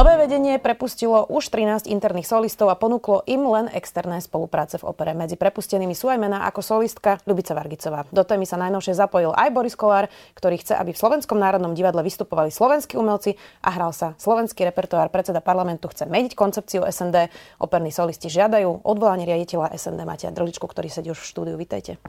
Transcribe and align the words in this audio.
Nové 0.00 0.16
vedenie 0.16 0.56
prepustilo 0.56 1.28
už 1.28 1.52
13 1.52 1.84
interných 1.84 2.24
solistov 2.24 2.72
a 2.72 2.80
ponúklo 2.80 3.20
im 3.28 3.44
len 3.44 3.68
externé 3.68 4.16
spolupráce 4.24 4.80
v 4.80 4.88
opere. 4.88 5.12
Medzi 5.12 5.36
prepustenými 5.36 5.92
sú 5.92 6.08
aj 6.08 6.16
mená 6.16 6.48
ako 6.48 6.64
solistka 6.64 7.20
Ľubica 7.28 7.52
Vargicová. 7.52 8.08
Do 8.08 8.24
témy 8.24 8.48
sa 8.48 8.56
najnovšie 8.56 8.96
zapojil 8.96 9.36
aj 9.36 9.52
Boris 9.52 9.76
Kolár, 9.76 10.08
ktorý 10.32 10.56
chce, 10.56 10.72
aby 10.72 10.96
v 10.96 11.02
Slovenskom 11.04 11.36
národnom 11.36 11.76
divadle 11.76 12.00
vystupovali 12.00 12.48
slovenskí 12.48 12.96
umelci 12.96 13.36
a 13.60 13.76
hral 13.76 13.92
sa 13.92 14.16
slovenský 14.16 14.64
repertoár. 14.72 15.12
Predseda 15.12 15.44
parlamentu 15.44 15.92
chce 15.92 16.08
meniť 16.08 16.32
koncepciu 16.32 16.80
SND. 16.88 17.28
Operní 17.60 17.92
solisti 17.92 18.32
žiadajú 18.32 18.80
odvolanie 18.88 19.28
riaditeľa 19.28 19.76
SND 19.76 20.00
Matia 20.08 20.32
Drličku, 20.32 20.64
ktorý 20.64 20.88
sedí 20.88 21.12
už 21.12 21.20
v 21.20 21.28
štúdiu. 21.28 21.60
Vítajte. 21.60 22.00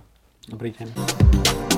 Dobrý 0.48 0.72
deň. 0.72 1.71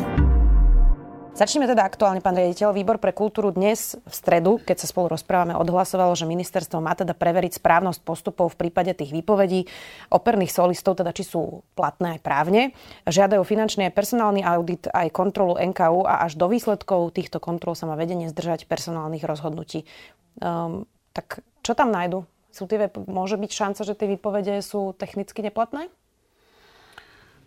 Začneme 1.33 1.65
teda 1.65 1.81
aktuálne, 1.81 2.21
pán 2.21 2.37
riaditeľ. 2.37 2.77
Výbor 2.77 3.01
pre 3.01 3.09
kultúru 3.09 3.49
dnes 3.49 3.97
v 3.97 4.13
stredu, 4.13 4.61
keď 4.61 4.85
sa 4.85 4.85
spolu 4.85 5.17
rozprávame, 5.17 5.57
odhlasovalo, 5.57 6.13
že 6.13 6.29
ministerstvo 6.29 6.77
má 6.77 6.93
teda 6.93 7.17
preveriť 7.17 7.57
správnosť 7.57 8.05
postupov 8.05 8.53
v 8.53 8.61
prípade 8.61 8.93
tých 8.93 9.09
výpovedí 9.09 9.65
operných 10.13 10.53
solistov, 10.53 11.01
teda 11.01 11.09
či 11.09 11.25
sú 11.25 11.65
platné 11.73 12.15
aj 12.15 12.19
právne. 12.21 12.77
Žiadajú 13.09 13.41
finančný 13.49 13.89
aj 13.89 13.97
personálny 13.97 14.45
audit, 14.45 14.85
aj 14.93 15.09
kontrolu 15.09 15.57
NKU 15.57 16.05
a 16.05 16.21
až 16.21 16.37
do 16.37 16.45
výsledkov 16.45 17.17
týchto 17.17 17.41
kontrol 17.41 17.73
sa 17.73 17.89
má 17.89 17.97
vedenie 17.97 18.29
zdržať 18.29 18.69
personálnych 18.69 19.25
rozhodnutí. 19.25 19.89
Um, 20.37 20.85
tak 21.17 21.41
čo 21.65 21.73
tam 21.73 21.89
nájdu? 21.89 22.29
Sú 22.53 22.69
tie, 22.69 22.77
môže 23.09 23.41
byť 23.41 23.49
šanca, 23.49 23.81
že 23.81 23.97
tie 23.97 24.05
výpovede 24.05 24.61
sú 24.61 24.93
technicky 24.93 25.41
neplatné? 25.41 25.89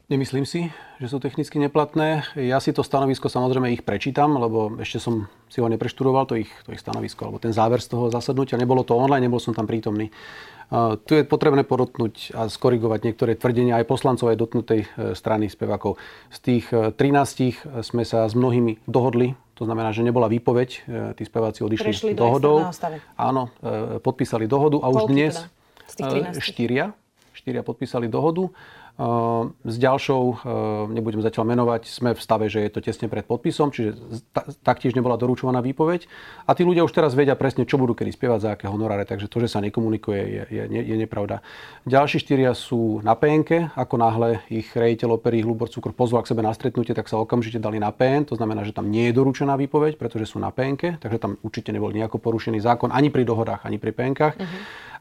Nemyslím 0.06 0.46
si, 0.46 0.70
že 1.02 1.10
sú 1.10 1.18
technicky 1.18 1.58
neplatné. 1.58 2.22
Ja 2.38 2.62
si 2.62 2.70
to 2.70 2.86
stanovisko 2.86 3.26
samozrejme 3.26 3.74
ich 3.74 3.82
prečítam, 3.82 4.38
lebo 4.38 4.78
ešte 4.78 5.02
som 5.02 5.26
si 5.50 5.58
ho 5.58 5.66
nepreštudoval, 5.66 6.30
to 6.30 6.38
ich, 6.38 6.50
to 6.62 6.70
ich 6.70 6.78
stanovisko, 6.78 7.26
alebo 7.26 7.42
ten 7.42 7.50
záver 7.50 7.82
z 7.82 7.90
toho 7.90 8.06
zasadnutia. 8.06 8.54
Nebolo 8.54 8.86
to 8.86 8.94
online, 8.94 9.26
nebol 9.26 9.42
som 9.42 9.50
tam 9.50 9.66
prítomný. 9.66 10.14
Uh, 10.70 10.94
tu 10.94 11.18
je 11.18 11.26
potrebné 11.26 11.66
podotknúť 11.66 12.38
a 12.38 12.46
skorigovať 12.46 13.02
niektoré 13.02 13.34
tvrdenia 13.34 13.82
aj 13.82 13.86
poslancov 13.90 14.30
aj 14.30 14.38
dotknutej 14.38 14.80
e, 14.82 14.86
strany 15.18 15.50
spevákov. 15.50 15.98
Z 16.30 16.38
tých 16.38 16.64
13 16.70 17.02
e, 17.02 17.54
sme 17.82 18.06
sa 18.06 18.30
s 18.30 18.38
mnohými 18.38 18.86
dohodli, 18.86 19.34
to 19.58 19.66
znamená, 19.66 19.90
že 19.90 20.06
nebola 20.06 20.30
výpoveď, 20.30 20.70
e, 20.70 20.78
tí 21.18 21.26
speváci 21.26 21.66
odišli 21.66 21.82
Prešli 21.82 22.12
dohodou. 22.14 22.62
Do 22.62 22.70
Áno, 23.18 23.50
podpísali 24.06 24.46
dohodu 24.46 24.78
a 24.82 24.86
už 24.86 25.06
Koľky 25.06 25.14
dnes 25.18 25.34
teda? 25.34 25.50
Z 25.86 25.94
tých 25.98 26.06
13? 26.30 26.42
štyria, 26.42 26.84
štyria 27.34 27.62
podpísali 27.66 28.06
dohodu. 28.06 28.50
S 28.96 29.76
ďalšou, 29.76 30.22
nebudem 30.88 31.20
zatiaľ 31.20 31.52
menovať, 31.52 31.84
sme 31.84 32.16
v 32.16 32.20
stave, 32.20 32.48
že 32.48 32.64
je 32.64 32.70
to 32.72 32.80
tesne 32.80 33.12
pred 33.12 33.28
podpisom, 33.28 33.68
čiže 33.68 33.92
taktiež 34.64 34.96
nebola 34.96 35.20
doručovaná 35.20 35.60
výpoveď. 35.60 36.08
A 36.48 36.56
tí 36.56 36.64
ľudia 36.64 36.80
už 36.80 36.96
teraz 36.96 37.12
vedia 37.12 37.36
presne, 37.36 37.68
čo 37.68 37.76
budú 37.76 37.92
kedy 37.92 38.16
spievať, 38.16 38.40
za 38.40 38.50
aké 38.56 38.72
honoráre, 38.72 39.04
takže 39.04 39.28
to, 39.28 39.44
že 39.44 39.52
sa 39.52 39.60
nekomunikuje, 39.60 40.48
je, 40.48 40.64
je, 40.72 40.80
je 40.80 40.96
nepravda. 40.96 41.44
Ďalší 41.84 42.24
štyria 42.24 42.56
sú 42.56 43.04
na 43.04 43.12
PNK, 43.12 43.76
ako 43.76 43.94
náhle 44.00 44.40
ich 44.48 44.72
rejiteľ 44.72 45.20
opery 45.20 45.44
Hlubor 45.44 45.68
Cukor 45.68 45.92
pozval 45.92 46.24
k 46.24 46.32
sebe 46.32 46.40
na 46.40 46.56
stretnutie, 46.56 46.96
tak 46.96 47.12
sa 47.12 47.20
okamžite 47.20 47.60
dali 47.60 47.76
na 47.76 47.92
PN, 47.92 48.24
to 48.24 48.32
znamená, 48.40 48.64
že 48.64 48.72
tam 48.72 48.88
nie 48.88 49.12
je 49.12 49.16
doručená 49.20 49.60
výpoveď, 49.60 50.00
pretože 50.00 50.32
sú 50.32 50.40
na 50.40 50.48
PNK, 50.48 51.04
takže 51.04 51.20
tam 51.20 51.36
určite 51.44 51.68
nebol 51.68 51.92
nejako 51.92 52.16
porušený 52.16 52.64
zákon 52.64 52.88
ani 52.96 53.12
pri 53.12 53.28
dohodách, 53.28 53.68
ani 53.68 53.76
pri 53.76 53.92
PNK. 53.92 54.20
Uh-huh. 54.40 54.48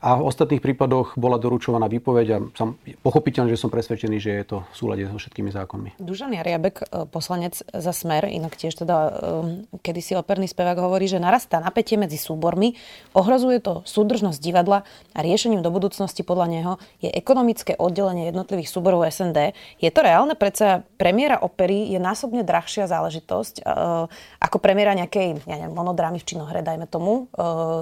A 0.06 0.22
v 0.22 0.30
ostatných 0.30 0.62
prípadoch 0.62 1.18
bola 1.18 1.42
doručovaná 1.42 1.90
výpoveď 1.90 2.28
a 2.30 2.38
som, 2.54 2.78
pochopiteľne, 3.02 3.50
že 3.50 3.58
som 3.58 3.74
presvedčený, 3.74 4.22
že 4.22 4.38
je 4.38 4.46
to 4.46 4.58
v 4.62 4.76
súlade 4.78 5.04
so 5.10 5.18
všetkými 5.18 5.50
zákonmi. 5.50 5.98
Dužan 5.98 6.30
Jariabek, 6.30 6.86
e, 6.86 7.10
poslanec 7.10 7.66
za 7.66 7.90
Smer, 7.90 8.30
inak 8.30 8.54
tiež 8.54 8.78
teda 8.86 8.98
um, 9.10 9.66
kedysi 9.82 10.14
operný 10.14 10.46
spevák 10.46 10.78
hovorí, 10.78 11.10
že 11.10 11.18
narastá 11.18 11.58
napätie 11.58 11.98
medzi 11.98 12.22
súbormi, 12.22 12.78
ohrozuje 13.18 13.58
to 13.66 13.82
súdržnosť 13.82 14.38
divadla 14.38 14.86
a 15.18 15.20
riešením 15.26 15.66
do 15.66 15.74
budúcnosti 15.74 16.22
podľa 16.22 16.54
neho 16.54 16.74
je 17.02 17.10
ekonomické 17.10 17.74
oddelenie 17.74 18.30
jednotlivých 18.30 18.70
súborov 18.70 19.10
SND. 19.10 19.58
Je 19.82 19.90
to 19.90 20.06
reálne? 20.06 20.38
Predsa 20.38 20.86
premiéra 21.02 21.42
opery 21.42 21.90
je 21.90 21.98
násobne 21.98 22.46
drahšia 22.46 22.86
záležitosť 22.86 23.66
uh, 23.66 24.06
ako 24.38 24.58
premiéra 24.62 24.94
nejakej 24.94 25.42
ja 25.50 25.58
neviem, 25.58 25.74
monodrámy 25.74 26.22
v 26.22 26.28
činohre, 26.30 26.62
dajme 26.62 26.86
tomu, 26.86 27.26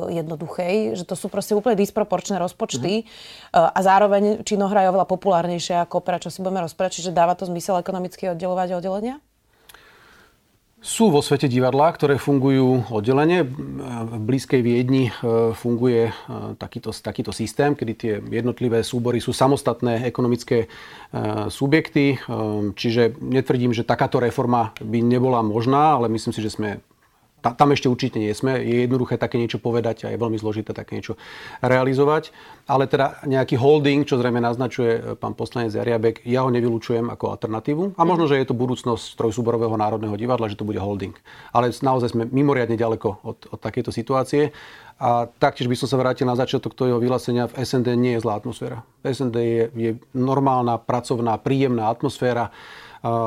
jednoduchej, 0.08 0.96
že 0.96 1.04
to 1.04 1.18
sú 1.18 1.28
proste 1.28 1.58
úplne 1.58 1.76
dispro 1.76 2.06
disproporčné 2.14 2.38
rozpočty 2.38 2.94
mm-hmm. 3.04 3.74
a 3.74 3.80
zároveň 3.82 4.24
činohra 4.46 4.86
je 4.86 4.92
oveľa 4.94 5.08
populárnejšia 5.10 5.82
ako 5.90 6.06
opera, 6.06 6.22
čo 6.22 6.30
si 6.30 6.46
budeme 6.46 6.62
rozprávať, 6.62 7.02
čiže 7.02 7.10
dáva 7.10 7.34
to 7.34 7.50
zmysel 7.50 7.82
ekonomicky 7.82 8.30
oddelovať 8.30 8.78
oddelenia? 8.78 9.18
Sú 10.84 11.08
vo 11.16 11.24
svete 11.24 11.48
divadlá, 11.48 11.96
ktoré 11.96 12.20
fungujú 12.20 12.92
oddelenie. 12.92 13.48
V 13.48 14.20
blízkej 14.20 14.60
Viedni 14.60 15.08
e, 15.08 15.12
funguje 15.56 16.12
e, 16.12 16.14
takýto, 16.60 16.92
takýto 16.92 17.32
systém, 17.32 17.72
kedy 17.72 17.94
tie 17.96 18.14
jednotlivé 18.20 18.84
súbory 18.84 19.24
sú 19.24 19.32
samostatné 19.32 20.04
ekonomické 20.04 20.68
subjekty. 21.48 22.20
Čiže 22.76 23.16
netvrdím, 23.16 23.72
že 23.72 23.88
takáto 23.88 24.20
reforma 24.20 24.76
by 24.84 25.00
nebola 25.00 25.40
možná, 25.40 25.96
ale 25.96 26.12
myslím 26.12 26.36
si, 26.36 26.44
že 26.44 26.52
sme 26.52 26.84
tam 27.44 27.76
ešte 27.76 27.92
určite 27.92 28.24
nie 28.24 28.32
sme. 28.32 28.64
Je 28.64 28.88
jednoduché 28.88 29.20
také 29.20 29.36
niečo 29.36 29.60
povedať 29.60 30.08
a 30.08 30.16
je 30.16 30.18
veľmi 30.18 30.40
zložité 30.40 30.72
také 30.72 30.96
niečo 30.96 31.20
realizovať. 31.60 32.32
Ale 32.64 32.88
teda 32.88 33.20
nejaký 33.28 33.60
holding, 33.60 34.08
čo 34.08 34.16
zrejme 34.16 34.40
naznačuje 34.40 34.92
e, 34.96 35.02
pán 35.20 35.36
poslanec 35.36 35.76
Jariabek, 35.76 36.24
ja 36.24 36.48
ho 36.48 36.50
nevylučujem 36.50 37.12
ako 37.12 37.36
alternatívu. 37.36 38.00
A 38.00 38.02
možno, 38.08 38.32
že 38.32 38.40
je 38.40 38.48
to 38.48 38.56
budúcnosť 38.56 39.20
trojsúborového 39.20 39.76
národného 39.76 40.16
divadla, 40.16 40.48
že 40.48 40.56
to 40.56 40.64
bude 40.64 40.80
holding. 40.80 41.12
Ale 41.52 41.76
naozaj 41.76 42.16
sme 42.16 42.24
mimoriadne 42.32 42.80
ďaleko 42.80 43.28
od, 43.28 43.52
od 43.52 43.60
takejto 43.60 43.92
situácie. 43.92 44.56
A 45.04 45.28
taktiež 45.28 45.68
by 45.68 45.76
som 45.76 45.92
sa 45.92 46.00
vrátil 46.00 46.24
na 46.24 46.40
začiatok 46.40 46.72
toho 46.80 46.96
vyhlásenia. 47.04 47.52
V 47.52 47.60
SND 47.60 48.00
nie 48.00 48.16
je 48.16 48.24
zlá 48.24 48.40
atmosféra. 48.40 48.88
V 49.04 49.12
SND 49.12 49.36
je, 49.36 49.64
je 49.76 49.92
normálna, 50.16 50.80
pracovná, 50.80 51.36
príjemná 51.36 51.92
atmosféra 51.92 52.56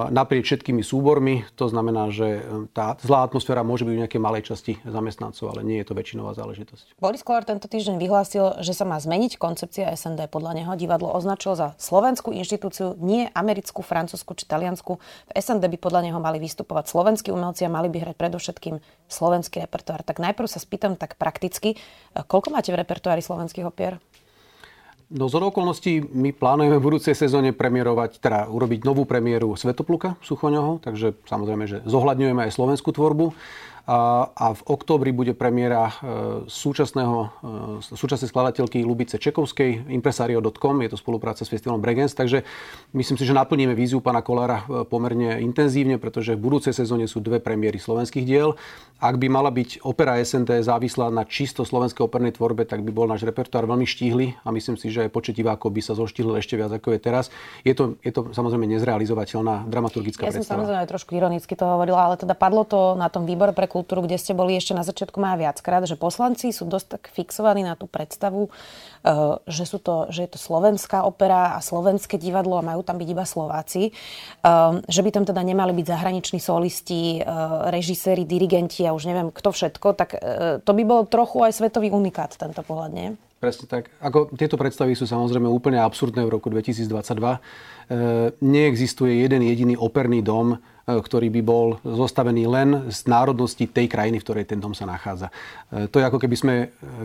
naprieč 0.09 0.49
všetkými 0.49 0.81
súbormi. 0.81 1.45
To 1.61 1.69
znamená, 1.69 2.09
že 2.09 2.41
e, 2.41 2.41
tá 2.73 2.97
zlá 3.05 3.29
atmosféra 3.29 3.61
môže 3.61 3.85
byť 3.85 3.93
v 3.93 4.01
nejakej 4.09 4.21
malej 4.25 4.43
časti 4.49 4.73
zamestnancov, 4.89 5.53
ale 5.53 5.61
nie 5.69 5.77
je 5.85 5.93
to 5.93 5.93
väčšinová 5.93 6.33
záležitosť. 6.33 6.97
Boris 6.97 7.21
Kolár 7.21 7.45
tento 7.45 7.69
týždeň 7.69 8.01
vyhlásil, 8.01 8.65
že 8.65 8.73
sa 8.73 8.89
má 8.89 8.97
zmeniť 8.97 9.37
koncepcia 9.37 9.93
SND. 9.93 10.33
Podľa 10.33 10.65
neho 10.65 10.73
divadlo 10.81 11.13
označil 11.13 11.53
za 11.61 11.77
slovenskú 11.77 12.33
inštitúciu, 12.33 12.97
nie 12.97 13.29
americkú, 13.37 13.85
francúzsku 13.85 14.33
či 14.33 14.49
taliansku. 14.49 14.97
V 14.97 15.33
SND 15.37 15.69
by 15.69 15.77
podľa 15.77 16.09
neho 16.09 16.19
mali 16.25 16.41
vystupovať 16.41 16.89
slovenskí 16.89 17.29
umelci 17.29 17.69
a 17.69 17.71
mali 17.71 17.93
by 17.93 18.09
hrať 18.09 18.17
predovšetkým 18.17 18.81
slovenský 19.13 19.61
repertoár. 19.61 20.01
Tak 20.09 20.25
najprv 20.25 20.49
sa 20.49 20.57
spýtam 20.57 20.97
tak 20.97 21.21
prakticky, 21.21 21.77
e, 21.77 22.25
koľko 22.25 22.49
máte 22.49 22.73
v 22.73 22.81
repertoári 22.81 23.21
slovenských 23.21 23.69
opier? 23.69 24.01
No 25.07 25.31
z 25.31 25.39
okolností 25.39 26.03
my 26.03 26.35
plánujeme 26.35 26.83
v 26.83 26.87
budúcej 26.91 27.15
sezóne 27.15 27.55
premiérovať, 27.55 28.19
teda 28.19 28.51
urobiť 28.51 28.83
novú 28.83 29.07
premiéru 29.07 29.55
Svetopluka 29.55 30.19
Suchoňoho, 30.19 30.83
takže 30.83 31.15
samozrejme, 31.31 31.65
že 31.71 31.79
zohľadňujeme 31.87 32.43
aj 32.43 32.51
slovenskú 32.51 32.91
tvorbu 32.91 33.31
a 33.87 34.51
v 34.51 34.63
októbri 34.67 35.15
bude 35.15 35.31
premiéra 35.31 35.87
e, 35.87 35.95
súčasného, 36.51 37.19
e, 37.79 37.95
súčasnej 37.95 38.27
skladateľky 38.27 38.83
Lubice 38.83 39.15
Čekovskej, 39.15 39.87
impresario.com, 39.95 40.83
je 40.83 40.91
to 40.91 40.99
spolupráca 40.99 41.47
s 41.47 41.51
festivalom 41.55 41.79
Bregenz, 41.79 42.11
takže 42.19 42.43
myslím 42.99 43.15
si, 43.15 43.23
že 43.23 43.31
naplníme 43.31 43.79
víziu 43.79 44.03
pána 44.03 44.27
Kolára 44.27 44.67
e, 44.67 44.83
pomerne 44.91 45.39
intenzívne, 45.39 46.03
pretože 46.03 46.35
v 46.35 46.43
budúcej 46.43 46.75
sezóne 46.75 47.07
sú 47.07 47.23
dve 47.23 47.39
premiéry 47.39 47.79
slovenských 47.79 48.27
diel. 48.27 48.59
Ak 48.99 49.23
by 49.23 49.31
mala 49.31 49.55
byť 49.55 49.87
opera 49.87 50.19
SNT 50.19 50.67
závislá 50.67 51.15
na 51.15 51.23
čisto 51.23 51.63
slovenskej 51.63 52.03
opernej 52.03 52.35
tvorbe, 52.35 52.67
tak 52.67 52.83
by 52.83 52.91
bol 52.91 53.07
náš 53.07 53.23
repertoár 53.23 53.71
veľmi 53.71 53.87
štíhly 53.87 54.35
a 54.43 54.51
myslím 54.51 54.75
si, 54.75 54.91
že 54.91 55.07
aj 55.07 55.15
počet 55.15 55.39
divákov 55.39 55.71
by 55.71 55.85
sa 55.87 55.95
zoštíhlil 55.95 56.35
ešte 56.43 56.59
viac 56.59 56.75
ako 56.75 56.97
je 56.97 56.99
teraz. 56.99 57.31
Je 57.63 57.71
to, 57.71 57.95
je 58.03 58.11
to 58.11 58.35
samozrejme 58.35 58.67
nezrealizovateľná 58.67 59.71
dramaturgická 59.71 60.27
ja 60.27 60.35
predstava. 60.35 60.43
Ja 60.43 60.43
som 60.43 60.55
samozrejme 60.59 60.85
trošku 60.91 61.11
ironicky 61.15 61.55
to 61.55 61.69
hovorila, 61.69 62.11
ale 62.11 62.19
teda 62.19 62.35
padlo 62.35 62.67
to 62.67 62.99
na 62.99 63.13
tom 63.13 63.29
výbore 63.29 63.55
pre 63.55 63.69
kultúru, 63.77 64.09
kde 64.09 64.17
ste 64.17 64.33
boli 64.33 64.57
ešte 64.57 64.73
na 64.73 64.81
začiatku 64.81 65.21
maja 65.21 65.37
viackrát, 65.37 65.85
že 65.85 66.01
poslanci 66.01 66.49
sú 66.49 66.65
dosť 66.65 66.87
tak 66.97 67.03
fixovaní 67.13 67.61
na 67.61 67.77
tú 67.77 67.85
predstavu, 67.85 68.49
eh, 68.49 69.37
že, 69.45 69.69
sú 69.69 69.77
to, 69.77 70.09
že 70.09 70.25
je 70.25 70.31
to 70.33 70.41
slovenská 70.41 71.05
opera 71.05 71.53
a 71.53 71.61
slovenské 71.61 72.17
divadlo 72.17 72.57
a 72.57 72.65
majú 72.65 72.81
tam 72.81 72.97
byť 72.97 73.09
iba 73.13 73.29
Slováci. 73.29 73.93
Eh, 73.93 74.81
že 74.89 75.01
by 75.05 75.11
tam 75.13 75.25
teda 75.29 75.45
nemali 75.45 75.77
byť 75.77 75.87
zahraniční 75.93 76.41
solisti, 76.41 77.21
eh, 77.21 77.25
režiséri, 77.69 78.25
dirigenti 78.25 78.89
a 78.89 78.97
už 78.97 79.05
neviem 79.05 79.29
kto 79.29 79.53
všetko, 79.53 79.89
tak 79.93 80.09
to 80.63 80.73
by 80.73 80.83
bol 80.87 81.03
trochu 81.05 81.43
aj 81.43 81.59
svetový 81.59 81.91
unikát 81.91 82.33
tento 82.39 82.63
pohľad, 82.63 82.91
nie? 82.95 83.09
Presne 83.37 83.69
tak. 83.69 83.93
Ako, 84.01 84.33
tieto 84.33 84.57
predstavy 84.57 84.97
sú 84.97 85.05
samozrejme 85.05 85.45
úplne 85.45 85.77
absurdné 85.77 86.25
v 86.25 86.33
roku 86.33 86.49
2022. 86.49 87.37
E, 87.37 87.39
neexistuje 88.41 89.21
jeden 89.21 89.45
jediný 89.45 89.77
operný 89.77 90.25
dom, 90.25 90.57
ktorý 90.87 91.35
by 91.35 91.43
bol 91.43 91.67
zostavený 91.83 92.47
len 92.47 92.87
z 92.95 93.11
národnosti 93.11 93.67
tej 93.67 93.91
krajiny, 93.91 94.23
v 94.23 94.25
ktorej 94.25 94.47
ten 94.47 94.63
dom 94.63 94.71
sa 94.71 94.87
nachádza. 94.87 95.35
To 95.91 95.99
je 95.99 96.05
ako 96.07 96.23
keby 96.23 96.37
sme 96.39 96.55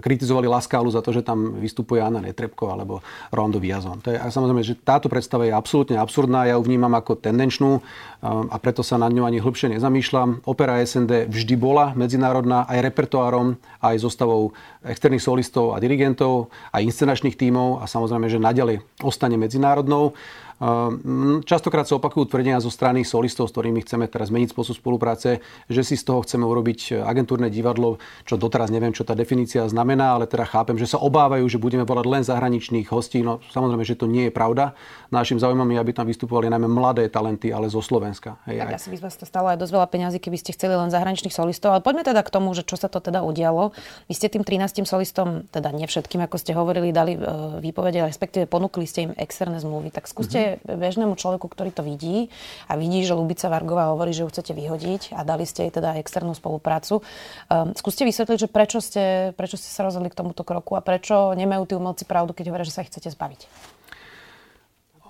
kritizovali 0.05 0.45
Laskálu 0.45 0.93
za 0.93 1.01
to, 1.01 1.09
že 1.09 1.25
tam 1.25 1.57
vystupuje 1.57 1.97
Anna 1.97 2.21
Netrebko 2.21 2.69
alebo 2.69 3.01
Rondo 3.33 3.57
Viazon. 3.57 3.97
To 4.05 4.13
je, 4.13 4.21
a 4.21 4.29
samozrejme, 4.29 4.61
že 4.61 4.77
táto 4.77 5.09
predstava 5.09 5.49
je 5.49 5.57
absolútne 5.57 5.97
absurdná. 5.97 6.45
Ja 6.45 6.61
ju 6.61 6.63
vnímam 6.69 6.93
ako 6.93 7.17
tendenčnú 7.17 7.81
a 8.21 8.55
preto 8.61 8.85
sa 8.85 9.01
na 9.01 9.09
ňu 9.09 9.25
ani 9.25 9.41
hlbšie 9.41 9.73
nezamýšľam. 9.73 10.45
Opera 10.45 10.77
SND 10.77 11.25
vždy 11.25 11.57
bola 11.57 11.97
medzinárodná 11.97 12.69
aj 12.69 12.85
repertoárom, 12.85 13.57
aj 13.81 13.97
zostavou 13.97 14.53
externých 14.85 15.25
solistov 15.25 15.73
a 15.73 15.81
dirigentov, 15.81 16.53
aj 16.69 16.85
inscenačných 16.85 17.33
tímov 17.33 17.81
a 17.81 17.89
samozrejme, 17.89 18.29
že 18.29 18.37
naďalej 18.37 18.85
ostane 19.01 19.41
medzinárodnou. 19.41 20.13
Ehm, 20.61 21.41
častokrát 21.41 21.89
sa 21.89 21.97
opakujú 21.97 22.29
tvrdenia 22.29 22.61
zo 22.61 22.69
strany 22.69 23.01
solistov, 23.01 23.49
s 23.49 23.53
ktorými 23.57 23.81
chceme 23.81 24.05
teraz 24.05 24.29
zmeniť 24.29 24.53
spôsob 24.53 24.77
spolupráce, 24.77 25.41
že 25.65 25.81
si 25.81 25.97
z 25.97 26.05
toho 26.05 26.21
chceme 26.21 26.45
urobiť 26.45 27.01
agentúrne 27.01 27.49
divadlo, 27.49 27.97
čo 28.29 28.37
doteraz 28.37 28.69
neviem, 28.69 28.93
čo 28.93 29.01
tá 29.01 29.17
definícia 29.17 29.65
znamená, 29.65 30.13
ale 30.21 30.29
teda 30.29 30.45
chápem, 30.45 30.77
že 30.77 30.85
sa 30.85 31.01
obávajú, 31.01 31.49
že 31.49 31.57
budeme 31.57 31.81
volať 31.81 32.05
len 32.05 32.21
zahraničných 32.21 32.93
hostí. 32.93 33.25
No 33.25 33.41
samozrejme, 33.49 33.81
že 33.81 33.97
to 33.97 34.05
nie 34.05 34.29
je 34.29 34.33
pravda. 34.33 34.77
Našim 35.09 35.41
záujmom 35.41 35.65
je, 35.65 35.81
aby 35.81 35.91
tam 35.97 36.05
vystupovali 36.05 36.45
najmä 36.53 36.69
mladé 36.69 37.09
talenty, 37.09 37.49
ale 37.49 37.65
zo 37.65 37.81
Slovenska. 37.81 38.37
Hej, 38.45 38.61
tak 38.61 38.77
asi 38.77 38.93
by 38.93 38.97
vás 39.01 39.17
to 39.17 39.25
stalo 39.25 39.49
aj 39.49 39.57
dosť 39.57 39.73
veľa 39.73 39.87
peňazí, 39.89 40.17
keby 40.21 40.37
ste 40.37 40.53
chceli 40.53 40.77
len 40.77 40.93
zahraničných 40.93 41.33
solistov. 41.33 41.73
Ale 41.73 41.81
poďme 41.81 42.05
teda 42.05 42.21
k 42.21 42.29
tomu, 42.29 42.53
že 42.53 42.61
čo 42.61 42.77
sa 42.77 42.85
to 42.85 43.01
teda 43.01 43.25
udialo. 43.25 43.73
Vy 44.05 44.13
ste 44.13 44.29
tým 44.29 44.45
13 44.45 44.85
solistom, 44.85 45.49
teda 45.49 45.73
nie 45.73 45.89
všetkým, 45.89 46.21
ako 46.21 46.37
ste 46.37 46.53
hovorili, 46.53 46.93
dali 46.93 47.17
e, 47.17 47.21
výpovede, 47.65 48.05
respektíve 48.05 48.45
ponúkli 48.45 48.85
ste 48.85 49.09
im 49.09 49.11
externé 49.17 49.57
zmluvy. 49.57 49.89
Tak 49.89 50.05
skúste 50.05 50.37
mm-hmm 50.37 50.50
bežnému 50.65 51.15
človeku, 51.15 51.47
ktorý 51.47 51.71
to 51.71 51.85
vidí 51.85 52.27
a 52.67 52.75
vidí, 52.75 53.05
že 53.05 53.15
Lubica 53.15 53.47
Vargová 53.47 53.93
hovorí, 53.93 54.11
že 54.11 54.25
ju 54.25 54.31
chcete 54.31 54.51
vyhodiť 54.51 55.15
a 55.15 55.23
dali 55.23 55.47
ste 55.47 55.69
jej 55.69 55.73
teda 55.77 55.95
externú 56.01 56.35
spoluprácu. 56.35 57.05
Um, 57.47 57.71
skúste 57.77 58.03
vysvetliť, 58.03 58.47
že 58.47 58.51
prečo 58.51 58.79
ste, 58.81 59.31
prečo 59.37 59.55
ste 59.55 59.69
sa 59.71 59.87
rozhodli 59.87 60.11
k 60.11 60.17
tomuto 60.17 60.41
kroku 60.41 60.75
a 60.75 60.81
prečo 60.81 61.31
nemajú 61.37 61.63
tí 61.69 61.73
umelci 61.77 62.03
pravdu, 62.03 62.35
keď 62.35 62.51
hovoria, 62.51 62.67
že 62.67 62.75
sa 62.75 62.83
ich 62.83 62.91
chcete 62.91 63.13
zbaviť. 63.13 63.70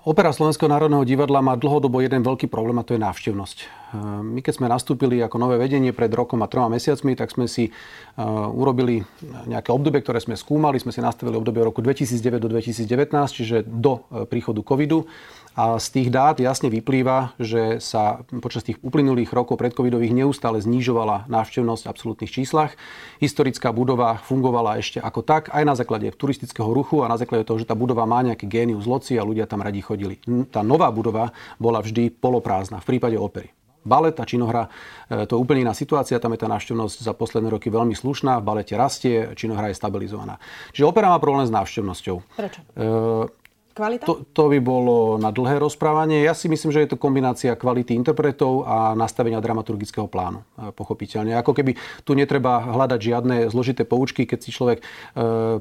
Opera 0.02 0.34
Slovenského 0.34 0.66
národného 0.66 1.06
divadla 1.06 1.46
má 1.46 1.54
dlhodobo 1.54 2.02
jeden 2.02 2.26
veľký 2.26 2.50
problém 2.50 2.74
a 2.82 2.82
to 2.82 2.98
je 2.98 3.06
návštevnosť. 3.06 3.58
Ehm, 3.62 4.34
my 4.34 4.42
keď 4.42 4.54
sme 4.58 4.66
nastúpili 4.66 5.22
ako 5.22 5.38
nové 5.38 5.62
vedenie 5.62 5.94
pred 5.94 6.10
rokom 6.10 6.42
a 6.42 6.50
troma 6.50 6.74
mesiacmi, 6.74 7.14
tak 7.14 7.30
sme 7.30 7.46
si 7.46 7.70
ehm, 7.70 8.26
urobili 8.50 9.06
nejaké 9.46 9.70
obdobie, 9.70 10.02
ktoré 10.02 10.18
sme 10.18 10.34
skúmali. 10.34 10.82
Sme 10.82 10.90
si 10.90 11.06
nastavili 11.06 11.38
obdobie 11.38 11.62
roku 11.62 11.86
2009 11.86 12.42
do 12.42 12.50
2019, 12.50 13.14
čiže 13.30 13.62
do 13.62 14.10
e, 14.10 14.26
príchodu 14.26 14.66
covidu. 14.66 15.06
A 15.52 15.76
z 15.84 15.88
tých 15.92 16.10
dát 16.10 16.40
jasne 16.40 16.72
vyplýva, 16.72 17.36
že 17.36 17.84
sa 17.84 18.24
počas 18.40 18.64
tých 18.64 18.80
uplynulých 18.80 19.36
rokov 19.36 19.60
predcovidových 19.60 20.16
neustále 20.16 20.64
znižovala 20.64 21.28
návštevnosť 21.28 21.84
v 21.84 21.92
absolútnych 21.92 22.32
číslach. 22.32 22.80
Historická 23.20 23.76
budova 23.76 24.16
fungovala 24.24 24.80
ešte 24.80 25.04
ako 25.04 25.28
tak, 25.28 25.52
aj 25.52 25.64
na 25.68 25.76
základe 25.76 26.08
turistického 26.16 26.72
ruchu 26.72 27.04
a 27.04 27.12
na 27.12 27.20
základe 27.20 27.44
toho, 27.44 27.60
že 27.60 27.68
tá 27.68 27.76
budova 27.76 28.08
má 28.08 28.24
nejaký 28.24 28.48
génius 28.48 28.88
loci 28.88 29.20
a 29.20 29.28
ľudia 29.28 29.44
tam 29.44 29.60
radi 29.60 29.84
chodili. 29.84 30.24
Tá 30.48 30.64
nová 30.64 30.88
budova 30.88 31.36
bola 31.60 31.84
vždy 31.84 32.16
poloprázdna 32.16 32.80
v 32.80 32.88
prípade 32.88 33.20
opery. 33.20 33.52
Balet 33.82 34.14
a 34.22 34.30
činohra, 34.30 34.70
e, 35.10 35.26
to 35.26 35.36
je 35.36 35.42
úplne 35.42 35.66
iná 35.66 35.74
situácia, 35.74 36.22
tam 36.22 36.38
je 36.38 36.46
tá 36.46 36.48
návštevnosť 36.48 37.02
za 37.02 37.18
posledné 37.18 37.50
roky 37.50 37.74
veľmi 37.74 37.98
slušná, 37.98 38.38
v 38.38 38.46
balete 38.46 38.78
rastie, 38.78 39.34
činohra 39.34 39.74
je 39.74 39.76
stabilizovaná. 39.76 40.38
Čiže 40.70 40.86
opera 40.86 41.10
má 41.10 41.18
problém 41.18 41.50
s 41.50 41.52
návštevnosťou. 41.52 42.22
Prečo? 42.38 42.62
E, 42.78 43.41
Kvalita? 43.72 44.04
To, 44.04 44.28
to 44.36 44.44
by 44.52 44.60
bolo 44.60 45.16
na 45.16 45.32
dlhé 45.32 45.64
rozprávanie. 45.64 46.28
Ja 46.28 46.36
si 46.36 46.52
myslím, 46.52 46.76
že 46.76 46.84
je 46.84 46.92
to 46.92 47.00
kombinácia 47.00 47.56
kvality 47.56 47.96
interpretov 47.96 48.68
a 48.68 48.92
nastavenia 48.94 49.40
dramaturgického 49.40 50.12
plánu, 50.12 50.44
e, 50.60 50.76
pochopiteľne. 50.76 51.40
Ako 51.40 51.56
keby 51.56 51.80
tu 52.04 52.12
netreba 52.12 52.60
hľadať 52.68 53.00
žiadne 53.00 53.36
zložité 53.48 53.88
poučky, 53.88 54.28
keď 54.28 54.40
si 54.44 54.52
človek 54.52 54.80
e, 54.80 54.84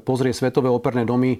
pozrie 0.03 0.35
svetové 0.35 0.67
operné 0.67 1.07
domy. 1.07 1.39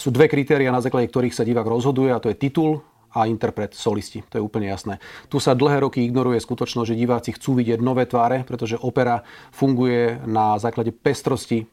sú 0.00 0.08
dve 0.08 0.26
kritéria, 0.32 0.72
na 0.72 0.80
základe 0.80 1.12
ktorých 1.12 1.36
sa 1.36 1.44
divák 1.44 1.68
rozhoduje, 1.68 2.08
a 2.08 2.22
to 2.22 2.32
je 2.32 2.40
titul 2.40 2.80
a 3.16 3.24
interpret, 3.28 3.72
solisti. 3.72 4.24
To 4.28 4.40
je 4.40 4.44
úplne 4.44 4.68
jasné. 4.68 5.00
Tu 5.32 5.40
sa 5.40 5.56
dlhé 5.56 5.84
roky 5.84 6.04
ignoruje 6.04 6.36
skutočnosť, 6.36 6.92
že 6.92 7.00
diváci 7.00 7.30
chcú 7.32 7.56
vidieť 7.56 7.80
nové 7.80 8.04
tváre, 8.04 8.44
pretože 8.44 8.76
opera 8.76 9.24
funguje 9.52 10.20
na 10.28 10.60
základe 10.60 10.92
pestrosti 10.92 11.64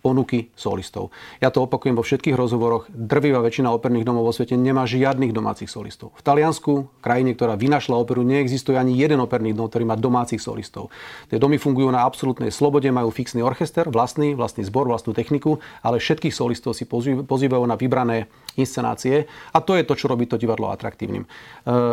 ponuky 0.00 0.54
solistov. 0.54 1.10
Ja 1.42 1.50
to 1.50 1.66
opakujem 1.66 1.98
vo 1.98 2.06
všetkých 2.06 2.38
rozhovoroch. 2.38 2.86
Drvivá 2.88 3.42
väčšina 3.42 3.74
operných 3.74 4.06
domov 4.06 4.30
vo 4.30 4.32
svete 4.32 4.54
nemá 4.54 4.86
žiadnych 4.86 5.34
domácich 5.34 5.66
solistov. 5.66 6.14
V 6.14 6.22
Taliansku, 6.22 6.86
krajine, 7.02 7.34
ktorá 7.34 7.58
vynašla 7.58 7.98
operu, 7.98 8.22
neexistuje 8.22 8.78
ani 8.78 8.94
jeden 8.94 9.18
operný 9.18 9.50
dom, 9.50 9.66
ktorý 9.66 9.82
má 9.82 9.98
domácich 9.98 10.38
solistov. 10.38 10.94
Tie 11.26 11.42
domy 11.42 11.58
fungujú 11.58 11.90
na 11.90 12.06
absolútnej 12.06 12.54
slobode, 12.54 12.86
majú 12.94 13.10
fixný 13.10 13.42
orchester, 13.42 13.90
vlastný, 13.90 14.38
vlastný 14.38 14.62
zbor, 14.62 14.86
vlastnú 14.86 15.10
techniku, 15.10 15.58
ale 15.82 15.98
všetkých 15.98 16.32
solistov 16.32 16.78
si 16.78 16.86
pozývajú 17.26 17.64
na 17.66 17.74
vybrané 17.74 18.30
inscenácie 18.54 19.26
a 19.52 19.58
to 19.58 19.74
je 19.74 19.82
to, 19.82 19.98
čo 19.98 20.06
robí 20.06 20.24
to 20.30 20.40
divadlo 20.40 20.70
atraktívnym. 20.72 21.26
E, 21.26 21.28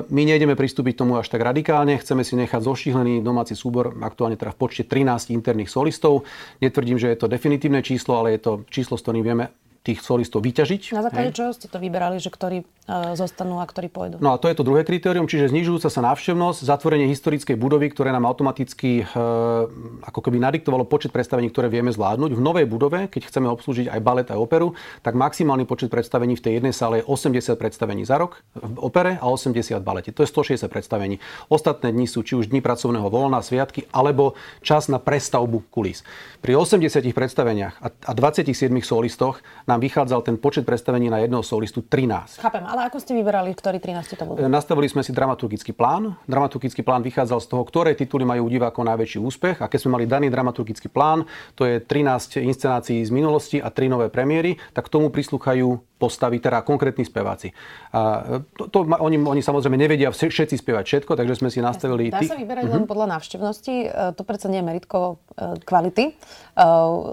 my 0.08 0.22
nejdeme 0.24 0.54
pristúpiť 0.54 1.02
tomu 1.02 1.18
až 1.18 1.34
tak 1.34 1.44
radikálne, 1.44 1.98
chceme 1.98 2.22
si 2.22 2.38
nechať 2.38 2.62
zošihlený 2.62 3.26
domáci 3.26 3.58
súbor, 3.58 3.92
aktuálne 4.00 4.38
teda 4.38 4.54
v 4.54 4.58
počte 4.62 4.86
13 4.86 5.34
interných 5.34 5.74
solistov. 5.74 6.24
Netvrdím, 6.62 7.02
že 7.02 7.12
je 7.12 7.18
to 7.20 7.28
definitívne 7.28 7.73
číslo, 7.82 8.04
číslo, 8.04 8.20
ale 8.20 8.36
je 8.36 8.42
to 8.44 8.52
číslo, 8.68 9.00
s 9.00 9.02
ktorým 9.08 9.24
vieme 9.24 9.46
tých 9.84 10.00
solistov 10.04 10.44
vyťažiť. 10.44 10.96
Na 10.96 11.04
základe 11.04 11.32
hej. 11.32 11.38
čoho 11.40 11.52
ste 11.56 11.68
to 11.68 11.80
vyberali, 11.80 12.16
že 12.20 12.32
ktorí 12.32 12.64
uh, 12.64 12.68
zostanú 13.16 13.64
a 13.64 13.66
ktorí 13.66 13.88
pôjdu? 13.88 14.20
No 14.20 14.36
a 14.36 14.40
to 14.40 14.52
je 14.52 14.56
to 14.60 14.68
druhé 14.68 14.84
kritérium, 14.84 15.24
čiže 15.24 15.56
znižujúca 15.56 15.88
sa 15.88 16.04
návštevnosť, 16.04 16.68
zatvorenie 16.68 17.08
historickej 17.08 17.56
budovy, 17.56 17.88
ktoré 17.88 18.12
nám 18.12 18.28
automaticky 18.28 19.08
uh, 19.08 19.68
ako 20.04 20.20
keby 20.20 20.44
nadiktovalo 20.44 20.84
počet 20.84 21.16
predstavení, 21.16 21.48
ktoré 21.48 21.72
vieme 21.72 21.96
zvládnuť. 21.96 22.36
V 22.36 22.42
novej 22.44 22.68
budove, 22.68 23.08
keď 23.08 23.32
chceme 23.32 23.48
obslúžiť 23.48 23.88
aj 23.88 24.00
balet 24.04 24.28
a 24.32 24.36
operu, 24.36 24.76
tak 25.00 25.16
maximálny 25.16 25.64
počet 25.64 25.88
predstavení 25.88 26.36
v 26.36 26.44
tej 26.44 26.54
jednej 26.60 26.76
sále 26.76 27.00
je 27.00 27.08
80 27.08 27.56
predstavení 27.56 28.04
za 28.04 28.20
rok 28.20 28.44
v 28.52 28.76
opere 28.84 29.16
a 29.16 29.32
80 29.32 29.80
v 29.80 29.86
balete. 29.86 30.12
To 30.12 30.28
je 30.28 30.30
160 30.30 30.68
predstavení. 30.68 31.24
Ostatné 31.48 31.96
dni 31.96 32.04
sú 32.04 32.20
či 32.20 32.36
už 32.36 32.52
dni 32.52 32.60
pracovného 32.60 33.08
voľna, 33.08 33.40
sviatky 33.40 33.88
alebo 33.96 34.36
čas 34.60 34.92
na 34.92 35.00
prestavbu 35.00 35.72
kulís. 35.72 36.04
Pri 36.44 36.60
80 36.60 36.84
predstaveniach 37.16 37.80
a 37.80 38.12
27 38.12 38.52
solistoch 38.84 39.40
nám 39.72 39.80
vychádzal 39.80 40.28
ten 40.28 40.36
počet 40.36 40.68
predstavení 40.68 41.08
na 41.08 41.24
jedného 41.24 41.44
solistu 41.48 41.80
13. 41.80 42.44
Chápem, 42.44 42.64
ale 42.74 42.90
ako 42.90 42.98
ste 42.98 43.14
vyberali, 43.14 43.54
ktorí 43.54 43.78
13 43.78 44.18
to 44.18 44.26
budú? 44.26 44.50
Nastavili 44.50 44.90
sme 44.90 45.06
si 45.06 45.14
dramaturgický 45.14 45.78
plán. 45.78 46.18
Dramaturgický 46.26 46.82
plán 46.82 47.06
vychádzal 47.06 47.38
z 47.38 47.48
toho, 47.54 47.62
ktoré 47.62 47.94
tituly 47.94 48.26
majú 48.26 48.50
divákov 48.50 48.82
najväčší 48.82 49.22
úspech. 49.22 49.62
A 49.62 49.70
keď 49.70 49.80
sme 49.86 50.02
mali 50.02 50.10
daný 50.10 50.34
dramaturgický 50.34 50.90
plán, 50.90 51.30
to 51.54 51.70
je 51.70 51.78
13 51.78 52.42
inscenácií 52.42 53.06
z 53.06 53.14
minulosti 53.14 53.62
a 53.62 53.70
3 53.70 53.94
nové 53.94 54.10
premiéry, 54.10 54.58
tak 54.74 54.90
tomu 54.90 55.14
prislúchajú 55.14 55.93
postavy, 56.04 56.44
teda 56.44 56.68
konkrétni 56.68 57.08
speváci. 57.08 57.56
A 57.96 58.44
to, 58.60 58.68
to, 58.68 58.84
oni, 58.84 59.16
oni 59.16 59.40
samozrejme 59.40 59.80
nevedia 59.80 60.12
všetci 60.12 60.60
spievať 60.60 60.84
všetko, 60.84 61.16
takže 61.16 61.40
sme 61.40 61.48
si 61.48 61.64
nastavili... 61.64 62.12
Dá 62.12 62.20
sa 62.20 62.36
vyberať 62.36 62.68
uh-huh. 62.68 62.76
len 62.76 62.84
podľa 62.84 63.08
návštevnosti, 63.16 63.76
e, 63.88 64.12
to 64.12 64.22
predsa 64.28 64.52
nie 64.52 64.60
je 64.60 64.66
meritko 64.68 64.98
e, 65.40 65.64
kvality, 65.64 66.12
e, 66.12 66.14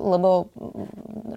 lebo 0.02 0.50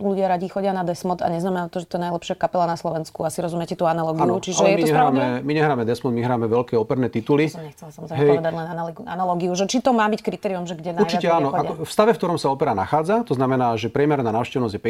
ľudia 0.01 0.25
radi 0.25 0.49
chodia 0.49 0.73
na 0.73 0.81
Desmod 0.81 1.21
a 1.21 1.29
neznamená 1.29 1.69
to, 1.69 1.85
že 1.85 1.85
to 1.85 2.01
je 2.01 2.03
najlepšia 2.09 2.33
kapela 2.33 2.65
na 2.65 2.73
Slovensku. 2.73 3.21
Asi 3.21 3.45
rozumiete 3.45 3.77
tú 3.77 3.85
analogiu, 3.85 4.25
ano, 4.25 4.41
čiže 4.41 4.65
je 4.65 4.89
to 4.89 4.89
nehráme, 4.89 5.45
My 5.45 5.53
nehráme 5.53 5.83
Desmod, 5.85 6.15
my 6.15 6.23
hráme 6.25 6.49
veľké 6.49 6.73
operné 6.73 7.13
tituly. 7.13 7.53
To 7.53 7.61
som 7.61 7.67
nechcela 7.67 7.91
samozrejme 7.93 8.17
Hej. 8.17 8.29
povedať 8.33 8.53
len 8.57 8.67
analogiu, 9.05 9.51
že 9.53 9.65
či 9.69 9.77
to 9.83 9.93
má 9.93 10.09
byť 10.09 10.21
kritérium, 10.23 10.65
že 10.65 10.73
kde 10.79 10.95
Určite 10.97 11.27
áno. 11.27 11.51
Ako 11.51 11.83
v 11.83 11.91
stave, 11.91 12.11
v 12.15 12.17
ktorom 12.17 12.37
sa 12.39 12.47
opera 12.49 12.71
nachádza, 12.71 13.27
to 13.27 13.35
znamená, 13.35 13.75
že 13.75 13.91
priemerná 13.91 14.31
návštevnosť 14.31 14.73
je 14.79 14.81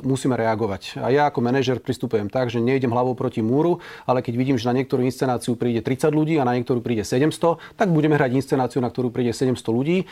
50%, 0.00 0.06
musíme 0.06 0.34
reagovať. 0.34 0.98
A 1.04 1.12
ja 1.12 1.28
ako 1.28 1.44
manažer 1.44 1.76
pristupujem 1.84 2.32
tak, 2.32 2.48
že 2.48 2.64
nejdem 2.64 2.90
hlavou 2.90 3.12
proti 3.12 3.44
múru, 3.44 3.84
ale 4.08 4.24
keď 4.24 4.34
vidím, 4.34 4.56
že 4.56 4.66
na 4.66 4.74
niektorú 4.74 5.04
inscenáciu 5.04 5.54
príde 5.54 5.84
30 5.84 6.08
ľudí 6.10 6.40
a 6.40 6.48
na 6.48 6.56
niektorú 6.56 6.80
príde 6.80 7.04
700, 7.04 7.76
tak 7.76 7.92
budeme 7.92 8.16
hrať 8.16 8.32
inscenáciu, 8.40 8.80
na 8.80 8.88
ktorú 8.88 9.12
príde 9.12 9.36
700 9.36 9.60
ľudí. 9.68 10.02
E, 10.02 10.04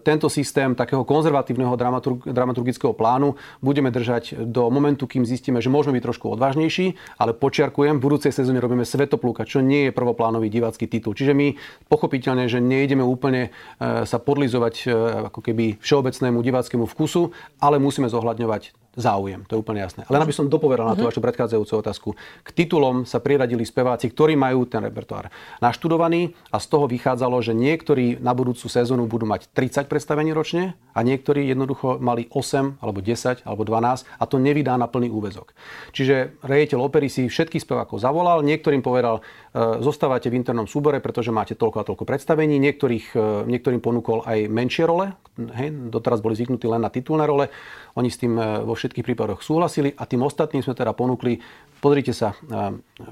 tento 0.00 0.32
systém 0.32 0.72
takého 0.72 1.04
konzervatívneho 1.04 1.76
dramaturgického 2.24 2.96
plánu 2.96 3.36
budeme 3.60 3.92
držať 3.92 4.48
do 4.48 4.72
momentu, 4.72 5.04
kým 5.04 5.28
zistíme, 5.28 5.60
že 5.60 5.68
môžeme 5.68 6.00
byť 6.00 6.04
trošku 6.08 6.26
odvážnejší, 6.32 6.96
ale 7.20 7.36
počiarkujem, 7.36 8.00
v 8.00 8.02
budúcej 8.02 8.32
sezóne 8.32 8.58
robíme 8.64 8.88
Svetopluka, 8.88 9.44
čo 9.44 9.60
nie 9.60 9.90
je 9.90 9.92
prvoplánový 9.92 10.48
divácky 10.48 10.88
titul. 10.88 11.12
Čiže 11.12 11.36
my 11.36 11.54
pochopiteľne, 11.92 12.48
že 12.48 12.64
nejdeme 12.64 13.04
úplne 13.04 13.52
e, 13.76 14.08
sa 14.08 14.16
podlizovať 14.16 14.74
e, 14.86 14.88
ako 15.28 15.40
keby 15.44 15.82
všeobecnému 15.82 16.40
diváckému 16.40 16.88
vkusu, 16.88 17.34
ale 17.60 17.76
musíme 17.82 18.08
zohľadňovať 18.08 18.80
záujem, 18.98 19.46
to 19.46 19.54
je 19.54 19.62
úplne 19.62 19.80
jasné. 19.86 20.02
Len 20.10 20.18
aby 20.18 20.34
som 20.34 20.50
dopovedal 20.50 20.90
na 20.90 20.98
tú 20.98 21.06
mhm. 21.06 21.10
vašu 21.14 21.20
predchádzajúcu 21.22 21.72
otázku. 21.78 22.08
K 22.42 22.48
titulom 22.50 23.06
sa 23.06 23.22
priradili 23.22 23.62
speváci, 23.62 24.10
ktorí 24.10 24.34
majú 24.34 24.66
ten 24.66 24.82
repertoár 24.82 25.30
naštudovaný 25.62 26.34
a 26.50 26.58
z 26.58 26.66
toho 26.66 26.90
vychádzalo, 26.90 27.38
že 27.38 27.54
niektorí 27.54 28.18
na 28.18 28.34
budúcu 28.34 28.66
sezónu 28.66 29.06
budú 29.06 29.30
mať 29.30 29.50
30 29.54 29.86
predstavení 29.86 30.34
ročne 30.34 30.74
a 30.90 31.06
niektorí 31.06 31.46
jednoducho 31.46 32.02
mali 32.02 32.26
8 32.34 32.82
alebo 32.82 32.98
10 32.98 33.46
alebo 33.46 33.62
12 33.62 34.06
a 34.06 34.24
to 34.26 34.36
nevydá 34.42 34.74
na 34.74 34.90
plný 34.90 35.06
úvezok. 35.10 35.54
Čiže 35.94 36.42
rejiteľ 36.42 36.78
opery 36.90 37.06
si 37.06 37.30
všetkých 37.30 37.62
spevákov 37.62 38.02
zavolal, 38.02 38.42
niektorým 38.42 38.82
povedal, 38.82 39.22
e, 39.54 39.82
zostávate 39.82 40.26
v 40.26 40.38
internom 40.42 40.66
súbore, 40.66 40.98
pretože 40.98 41.30
máte 41.30 41.54
toľko 41.54 41.78
a 41.82 41.86
toľko 41.86 42.04
predstavení, 42.06 42.58
niektorých, 42.58 43.06
e, 43.14 43.20
niektorým 43.46 43.78
ponúkol 43.78 44.26
aj 44.26 44.50
menšie 44.50 44.84
role, 44.84 45.14
hej, 45.38 45.70
doteraz 45.88 46.20
boli 46.20 46.34
zvyknutí 46.36 46.66
len 46.66 46.82
na 46.82 46.90
titulné 46.92 47.24
role, 47.24 47.48
oni 47.96 48.08
s 48.10 48.20
tým 48.20 48.36
e, 48.36 48.66
vo 48.66 48.74
všetkých 48.80 49.04
prípadoch 49.04 49.44
súhlasili 49.44 49.92
a 49.92 50.08
tým 50.08 50.24
ostatným 50.24 50.64
sme 50.64 50.72
teda 50.72 50.96
ponúkli, 50.96 51.36
pozrite 51.80 52.12
sa, 52.12 52.36
e, 52.36 52.80
e, 53.00 53.04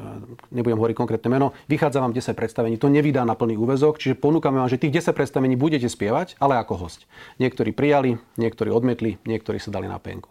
nebudem 0.52 0.78
hovoriť 0.78 0.96
konkrétne 0.96 1.28
meno, 1.32 1.56
vychádza 1.66 2.04
vám 2.04 2.12
10 2.12 2.36
predstavení, 2.36 2.76
to 2.76 2.92
nevydá 2.92 3.24
na 3.24 3.34
plný 3.34 3.56
úvezok, 3.56 3.96
čiže 3.96 4.20
ponúkame 4.20 4.60
vám, 4.60 4.68
že 4.68 4.78
tých 4.78 5.02
10 5.02 5.16
predstavení 5.16 5.56
budete 5.56 5.88
spievať, 5.88 6.36
ale 6.38 6.60
ako 6.60 6.86
host. 6.86 7.08
Niektorí 7.40 7.72
prijali, 7.72 8.20
niektorí 8.36 8.68
odmetli, 8.68 9.16
niektorí 9.24 9.56
sa 9.58 9.72
dali 9.72 9.88
na 9.88 9.96
penku. 9.96 10.28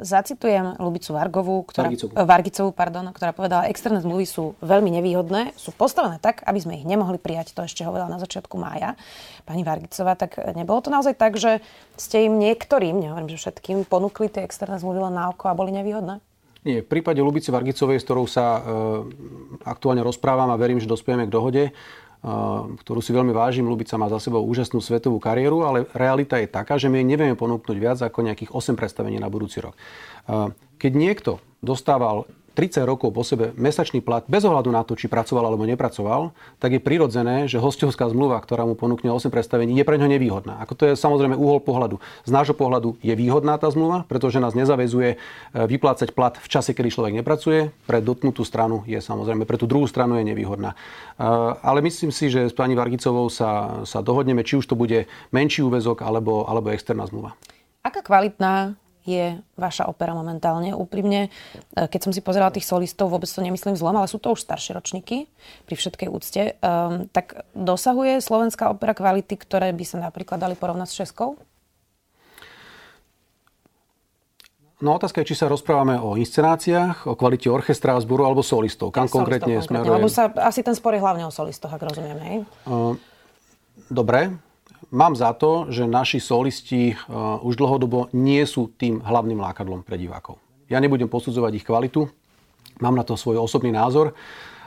Zacitujem 0.00 0.80
Lubicu 0.80 1.12
Vargovú, 1.12 1.60
ktorá, 1.68 1.92
Vargicovú. 1.92 2.12
Vargicovú 2.16 2.70
pardon, 2.72 3.04
ktorá 3.12 3.36
povedala, 3.36 3.68
externé 3.68 4.00
zmluvy 4.00 4.24
sú 4.24 4.56
veľmi 4.64 4.88
nevýhodné, 4.96 5.52
sú 5.60 5.76
postavené 5.76 6.16
tak, 6.16 6.40
aby 6.48 6.56
sme 6.56 6.80
ich 6.80 6.88
nemohli 6.88 7.20
prijať. 7.20 7.52
To 7.52 7.68
ešte 7.68 7.84
hovorila 7.84 8.08
na 8.08 8.16
začiatku 8.16 8.56
mája 8.56 8.96
pani 9.44 9.68
Vargicová. 9.68 10.16
Tak 10.16 10.56
nebolo 10.56 10.80
to 10.80 10.88
naozaj 10.88 11.12
tak, 11.20 11.36
že 11.36 11.60
ste 12.00 12.32
im 12.32 12.40
niektorým, 12.40 12.96
nehovorím, 12.96 13.28
že 13.28 13.44
všetkým, 13.44 13.84
ponúkli 13.84 14.32
tie 14.32 14.48
externé 14.48 14.80
zmluvy 14.80 15.04
len 15.04 15.12
na 15.12 15.28
oko 15.36 15.52
a 15.52 15.58
boli 15.58 15.68
nevýhodné? 15.76 16.24
Nie, 16.66 16.82
v 16.82 16.90
prípade 16.90 17.22
Lubice 17.22 17.54
Vargicovej, 17.54 18.02
s 18.02 18.06
ktorou 18.06 18.26
sa 18.26 18.58
e, 18.58 18.60
aktuálne 19.62 20.02
rozprávam 20.02 20.50
a 20.50 20.58
verím, 20.58 20.82
že 20.82 20.90
dospieme 20.90 21.30
k 21.30 21.34
dohode, 21.34 21.64
e, 21.68 21.72
ktorú 22.82 22.98
si 22.98 23.14
veľmi 23.14 23.30
vážim. 23.30 23.62
Lubica 23.62 23.94
má 23.94 24.10
za 24.10 24.18
sebou 24.18 24.42
úžasnú 24.42 24.82
svetovú 24.82 25.22
kariéru, 25.22 25.62
ale 25.62 25.86
realita 25.94 26.34
je 26.42 26.50
taká, 26.50 26.74
že 26.74 26.90
my 26.90 26.98
jej 26.98 27.06
nevieme 27.06 27.38
ponúknuť 27.38 27.76
viac 27.78 27.98
ako 28.02 28.26
nejakých 28.26 28.50
8 28.50 28.74
predstavení 28.74 29.22
na 29.22 29.30
budúci 29.30 29.62
rok. 29.62 29.78
E, 29.78 30.50
keď 30.82 30.92
niekto 30.98 31.32
dostával 31.62 32.26
30 32.58 32.82
rokov 32.82 33.14
po 33.14 33.22
sebe 33.22 33.54
mesačný 33.54 34.02
plat 34.02 34.26
bez 34.26 34.42
ohľadu 34.42 34.74
na 34.74 34.82
to, 34.82 34.98
či 34.98 35.06
pracoval 35.06 35.46
alebo 35.46 35.62
nepracoval, 35.62 36.34
tak 36.58 36.74
je 36.74 36.82
prirodzené, 36.82 37.46
že 37.46 37.62
hostovská 37.62 38.10
zmluva, 38.10 38.42
ktorá 38.42 38.66
mu 38.66 38.74
ponúkne 38.74 39.14
8 39.14 39.30
predstavení, 39.30 39.78
je 39.78 39.86
pre 39.86 39.94
ňo 39.94 40.10
nevýhodná. 40.10 40.58
Ako 40.66 40.74
to 40.74 40.82
je 40.90 40.98
samozrejme 40.98 41.38
úhol 41.38 41.62
pohľadu. 41.62 42.02
Z 42.26 42.34
nášho 42.34 42.58
pohľadu 42.58 42.98
je 42.98 43.14
výhodná 43.14 43.62
tá 43.62 43.70
zmluva, 43.70 44.02
pretože 44.10 44.42
nás 44.42 44.58
nezavezuje 44.58 45.14
e, 45.14 45.16
vyplácať 45.54 46.10
plat 46.10 46.34
v 46.34 46.48
čase, 46.50 46.74
kedy 46.74 46.90
človek 46.90 47.14
nepracuje. 47.22 47.70
Pre 47.86 48.02
dotknutú 48.02 48.42
stranu 48.42 48.82
je 48.90 48.98
samozrejme, 48.98 49.46
pre 49.46 49.54
tú 49.54 49.70
druhú 49.70 49.86
stranu 49.86 50.18
je 50.18 50.26
nevýhodná. 50.26 50.74
E, 50.74 50.76
ale 51.62 51.78
myslím 51.86 52.10
si, 52.10 52.26
že 52.26 52.50
s 52.50 52.54
pani 52.58 52.74
Vargicovou 52.74 53.30
sa, 53.30 53.86
sa 53.86 54.02
dohodneme, 54.02 54.42
či 54.42 54.58
už 54.58 54.66
to 54.66 54.74
bude 54.74 55.06
menší 55.30 55.62
úvezok 55.62 56.02
alebo, 56.02 56.42
alebo 56.50 56.74
externá 56.74 57.06
zmluva. 57.06 57.38
Aká 57.86 58.02
kvalitná 58.02 58.74
je 59.08 59.40
vaša 59.56 59.88
opera 59.88 60.12
momentálne. 60.12 60.76
Úprimne, 60.76 61.32
e, 61.72 61.88
keď 61.88 62.00
som 62.04 62.12
si 62.12 62.20
pozerala 62.20 62.52
tých 62.52 62.68
solistov, 62.68 63.08
vôbec 63.08 63.24
to 63.24 63.40
nemyslím 63.40 63.72
zlom, 63.72 63.96
ale 63.96 64.04
sú 64.04 64.20
to 64.20 64.36
už 64.36 64.44
staršie 64.44 64.76
ročníky, 64.76 65.24
pri 65.64 65.74
všetkej 65.80 66.08
úcte, 66.12 66.42
um, 66.60 67.08
tak 67.08 67.48
dosahuje 67.56 68.20
slovenská 68.20 68.68
opera 68.68 68.92
kvality, 68.92 69.40
ktoré 69.40 69.72
by 69.72 69.84
sa 69.88 69.96
napríklad 70.04 70.36
dali 70.36 70.52
porovnať 70.52 70.88
s 70.92 70.98
Českou? 71.00 71.40
No 74.78 74.94
otázka 74.94 75.24
je, 75.24 75.34
či 75.34 75.40
sa 75.42 75.50
rozprávame 75.50 75.98
o 75.98 76.14
inscenáciách, 76.14 77.10
o 77.10 77.18
kvalite 77.18 77.50
orchestra 77.50 77.98
zboru 77.98 78.30
alebo 78.30 78.46
solistov. 78.46 78.94
Kam 78.94 79.10
konkrétne 79.10 79.58
smeruje? 79.58 79.90
Lebo 79.90 80.06
sa, 80.06 80.30
asi 80.38 80.62
ten 80.62 80.78
spor 80.78 80.94
je 80.94 81.02
hlavne 81.02 81.26
o 81.26 81.34
solistoch, 81.34 81.72
ak 81.72 81.82
rozumieme. 81.82 82.22
Hej? 82.22 82.38
Uh, 82.62 82.94
dobre, 83.90 84.38
mám 84.90 85.16
za 85.16 85.32
to, 85.36 85.68
že 85.68 85.84
naši 85.84 86.20
solisti 86.20 86.94
uh, 86.94 87.40
už 87.44 87.56
dlhodobo 87.56 88.08
nie 88.16 88.44
sú 88.48 88.72
tým 88.76 89.00
hlavným 89.04 89.40
lákadlom 89.40 89.84
pre 89.84 90.00
divákov. 90.00 90.40
Ja 90.68 90.80
nebudem 90.80 91.08
posudzovať 91.08 91.52
ich 91.60 91.66
kvalitu, 91.66 92.08
mám 92.80 92.96
na 92.96 93.04
to 93.04 93.16
svoj 93.16 93.40
osobný 93.40 93.72
názor, 93.72 94.12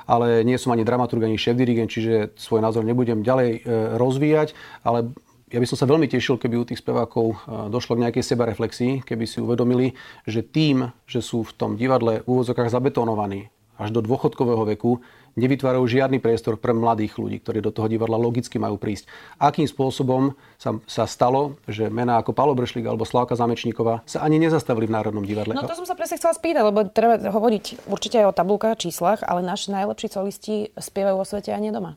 ale 0.10 0.42
nie 0.42 0.58
som 0.58 0.74
ani 0.74 0.82
dramaturg, 0.82 1.24
ani 1.24 1.38
šéf-dirigent, 1.38 1.90
čiže 1.90 2.34
svoj 2.36 2.62
názor 2.62 2.86
nebudem 2.86 3.22
ďalej 3.22 3.50
uh, 3.62 3.62
rozvíjať, 3.98 4.54
ale 4.86 5.13
ja 5.51 5.60
by 5.60 5.68
som 5.68 5.75
sa 5.75 5.90
veľmi 5.90 6.08
tešil, 6.08 6.40
keby 6.40 6.56
u 6.58 6.66
tých 6.66 6.80
spevákov 6.80 7.36
uh, 7.36 7.68
došlo 7.68 8.00
k 8.00 8.08
nejakej 8.08 8.24
sebareflexii, 8.24 8.94
keby 9.04 9.25
si 9.28 9.44
uvedomili, 9.44 9.94
že 10.24 10.46
tým, 10.46 10.90
že 11.10 11.20
sú 11.20 11.44
v 11.44 11.54
tom 11.58 11.72
divadle 11.75 12.24
v 12.24 12.30
úvodzokách 12.30 12.72
zabetonovaní 12.72 13.51
až 13.82 13.90
do 13.90 14.06
dôchodkového 14.06 14.70
veku, 14.78 15.01
nevytvárajú 15.36 15.84
žiadny 15.88 16.20
priestor 16.20 16.60
pre 16.60 16.76
mladých 16.76 17.20
ľudí, 17.20 17.40
ktorí 17.40 17.60
do 17.64 17.72
toho 17.72 17.88
divadla 17.88 18.20
logicky 18.20 18.60
majú 18.60 18.76
prísť. 18.76 19.08
Akým 19.40 19.68
spôsobom 19.68 20.36
sa, 20.60 20.78
sa 20.88 21.04
stalo, 21.08 21.60
že 21.66 21.88
mená 21.88 22.20
ako 22.20 22.36
Palo 22.36 22.54
Bršlík 22.58 22.88
alebo 22.88 23.08
Slávka 23.08 23.38
Zamečníková 23.40 24.04
sa 24.04 24.24
ani 24.24 24.42
nezastavili 24.42 24.88
v 24.88 24.96
Národnom 24.96 25.24
divadle? 25.24 25.56
No 25.56 25.68
to 25.68 25.78
som 25.78 25.88
sa 25.88 25.96
presne 25.96 26.20
chcela 26.20 26.36
spýtať, 26.36 26.64
lebo 26.64 26.88
treba 26.92 27.20
hovoriť 27.20 27.88
určite 27.88 28.20
aj 28.22 28.28
o 28.30 28.38
tabulkách 28.38 28.82
číslach, 28.82 29.20
ale 29.24 29.44
naši 29.44 29.72
najlepší 29.72 30.08
solisti 30.12 30.56
spievajú 30.76 31.16
vo 31.20 31.26
svete 31.28 31.56
a 31.56 31.60
nie 31.60 31.72
doma. 31.72 31.96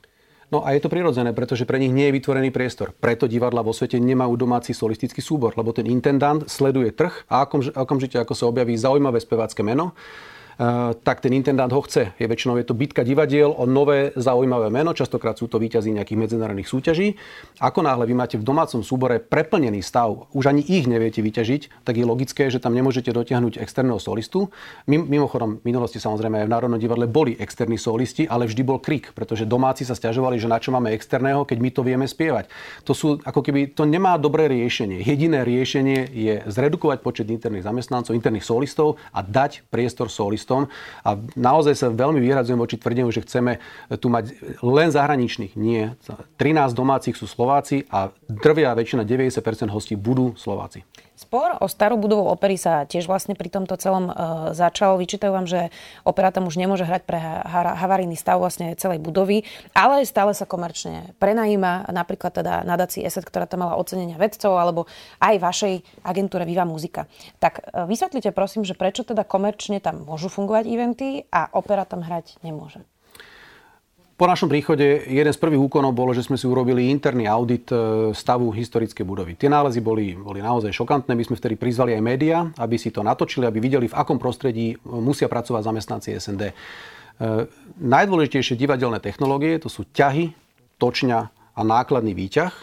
No 0.52 0.62
a 0.62 0.76
je 0.76 0.84
to 0.84 0.92
prirodzené, 0.92 1.34
pretože 1.34 1.66
pre 1.66 1.80
nich 1.80 1.90
nie 1.90 2.06
je 2.06 2.16
vytvorený 2.20 2.54
priestor. 2.54 2.94
Preto 2.94 3.26
divadla 3.26 3.64
vo 3.64 3.74
svete 3.74 3.98
nemajú 3.98 4.38
domáci 4.38 4.76
solistický 4.76 5.18
súbor, 5.18 5.56
lebo 5.56 5.74
ten 5.74 5.88
intendant 5.88 6.46
sleduje 6.46 6.94
trh 6.94 7.26
a 7.26 7.42
okamžite, 7.74 8.20
ako 8.20 8.38
sa 8.38 8.46
objaví 8.46 8.76
zaujímavé 8.76 9.18
spevácké 9.18 9.64
meno, 9.66 9.96
tak 11.02 11.18
ten 11.20 11.34
intendant 11.34 11.72
ho 11.72 11.82
chce. 11.82 12.14
Je 12.18 12.26
väčšinou 12.30 12.56
je 12.60 12.66
to 12.68 12.78
bitka 12.78 13.02
divadiel 13.02 13.50
o 13.50 13.66
nové 13.66 14.14
zaujímavé 14.14 14.70
meno, 14.70 14.94
častokrát 14.94 15.34
sú 15.34 15.50
to 15.50 15.58
výťazí 15.58 15.90
nejakých 15.90 16.18
medzinárodných 16.18 16.70
súťaží. 16.70 17.18
Ako 17.58 17.82
náhle 17.82 18.06
vy 18.06 18.14
máte 18.14 18.36
v 18.38 18.46
domácom 18.46 18.86
súbore 18.86 19.18
preplnený 19.18 19.82
stav, 19.82 20.30
už 20.30 20.54
ani 20.54 20.62
ich 20.62 20.86
neviete 20.86 21.18
vyťažiť, 21.18 21.82
tak 21.82 21.98
je 21.98 22.06
logické, 22.06 22.46
že 22.52 22.62
tam 22.62 22.78
nemôžete 22.78 23.10
dotiahnuť 23.10 23.58
externého 23.58 23.98
solistu. 23.98 24.54
Mimochodom, 24.86 25.58
v 25.58 25.64
minulosti 25.66 25.98
samozrejme 25.98 26.44
aj 26.44 26.46
v 26.46 26.54
Národnom 26.54 26.78
divadle 26.78 27.10
boli 27.10 27.34
externí 27.34 27.74
solisti, 27.74 28.30
ale 28.30 28.46
vždy 28.46 28.62
bol 28.62 28.78
krik, 28.78 29.10
pretože 29.16 29.48
domáci 29.48 29.82
sa 29.82 29.98
stiažovali, 29.98 30.38
že 30.38 30.46
na 30.46 30.62
čo 30.62 30.70
máme 30.70 30.94
externého, 30.94 31.42
keď 31.42 31.58
my 31.58 31.70
to 31.74 31.82
vieme 31.82 32.06
spievať. 32.06 32.46
To 32.86 32.94
sú 32.94 33.18
ako 33.26 33.42
keby, 33.42 33.74
to 33.74 33.82
nemá 33.88 34.14
dobré 34.20 34.46
riešenie. 34.46 35.02
Jediné 35.02 35.42
riešenie 35.42 36.14
je 36.14 36.34
zredukovať 36.46 37.02
počet 37.02 37.26
interných 37.26 37.66
zamestnancov, 37.66 38.14
interných 38.14 38.46
solistov 38.46 39.02
a 39.10 39.24
dať 39.24 39.66
priestor 39.72 40.06
solistov 40.12 40.43
turistom. 40.44 40.68
A 41.00 41.16
naozaj 41.34 41.74
sa 41.74 41.86
veľmi 41.88 42.20
vyhradzujem 42.20 42.60
voči 42.60 42.76
tvrdeniu, 42.76 43.08
že 43.08 43.24
chceme 43.24 43.58
tu 43.96 44.12
mať 44.12 44.36
len 44.60 44.92
zahraničných. 44.92 45.56
Nie. 45.56 45.96
13 46.36 46.76
domácich 46.76 47.16
sú 47.16 47.24
Slováci 47.24 47.88
a 47.88 48.12
drvia 48.28 48.76
väčšina, 48.76 49.08
90% 49.08 49.72
hostí 49.72 49.96
budú 49.96 50.36
Slováci. 50.36 50.84
Spor 51.14 51.62
o 51.62 51.70
starú 51.70 51.94
budovu 51.94 52.26
opery 52.26 52.58
sa 52.58 52.82
tiež 52.90 53.06
vlastne 53.06 53.38
pri 53.38 53.46
tomto 53.46 53.78
celom 53.78 54.10
e, 54.10 54.14
začal. 54.50 54.98
Vyčítajú 54.98 55.30
vám, 55.30 55.46
že 55.46 55.70
opera 56.02 56.34
tam 56.34 56.50
už 56.50 56.58
nemôže 56.58 56.82
hrať 56.82 57.06
pre 57.06 57.22
havarijný 57.54 58.18
stav 58.18 58.42
vlastne 58.42 58.74
celej 58.74 58.98
budovy, 58.98 59.46
ale 59.78 60.02
stále 60.02 60.34
sa 60.34 60.42
komerčne 60.42 61.14
prenajíma, 61.22 61.86
napríklad 61.94 62.34
teda 62.34 62.66
nadácii 62.66 63.06
ESET, 63.06 63.22
ktorá 63.22 63.46
tam 63.46 63.62
mala 63.62 63.78
ocenenia 63.78 64.18
vedcov, 64.18 64.58
alebo 64.58 64.90
aj 65.22 65.38
vašej 65.38 65.74
agentúre 66.02 66.42
Viva 66.42 66.66
Muzika. 66.66 67.06
Tak 67.38 67.62
e, 67.62 67.86
vysvetlite 67.86 68.34
prosím, 68.34 68.66
že 68.66 68.74
prečo 68.74 69.06
teda 69.06 69.22
komerčne 69.22 69.78
tam 69.78 70.02
môžu 70.02 70.26
fungovať 70.26 70.64
eventy 70.66 71.30
a 71.30 71.46
opera 71.54 71.86
tam 71.86 72.02
hrať 72.02 72.42
nemôže. 72.42 72.82
Po 74.14 74.30
našom 74.30 74.46
príchode 74.46 75.10
jeden 75.10 75.32
z 75.34 75.42
prvých 75.42 75.66
úkonov 75.66 75.90
bolo, 75.90 76.14
že 76.14 76.22
sme 76.22 76.38
si 76.38 76.46
urobili 76.46 76.86
interný 76.86 77.26
audit 77.26 77.66
e, 77.74 78.14
stavu 78.14 78.54
historickej 78.54 79.02
budovy. 79.02 79.34
Tie 79.34 79.50
nálezy 79.50 79.82
boli, 79.82 80.14
boli 80.14 80.38
naozaj 80.38 80.70
šokantné. 80.70 81.18
My 81.18 81.26
sme 81.26 81.34
vtedy 81.34 81.58
prizvali 81.58 81.98
aj 81.98 82.02
médiá, 82.06 82.46
aby 82.54 82.78
si 82.78 82.94
to 82.94 83.02
natočili, 83.02 83.42
aby 83.42 83.58
videli, 83.58 83.90
v 83.90 83.98
akom 83.98 84.14
prostredí 84.22 84.78
musia 84.86 85.26
pracovať 85.26 85.66
zamestnanci 85.66 86.14
SND. 86.14 86.42
E, 86.46 86.54
najdôležitejšie 87.82 88.54
divadelné 88.54 89.02
technológie 89.02 89.58
to 89.58 89.66
sú 89.66 89.82
ťahy, 89.90 90.30
točňa 90.78 91.18
a 91.58 91.60
nákladný 91.66 92.14
výťah 92.14 92.54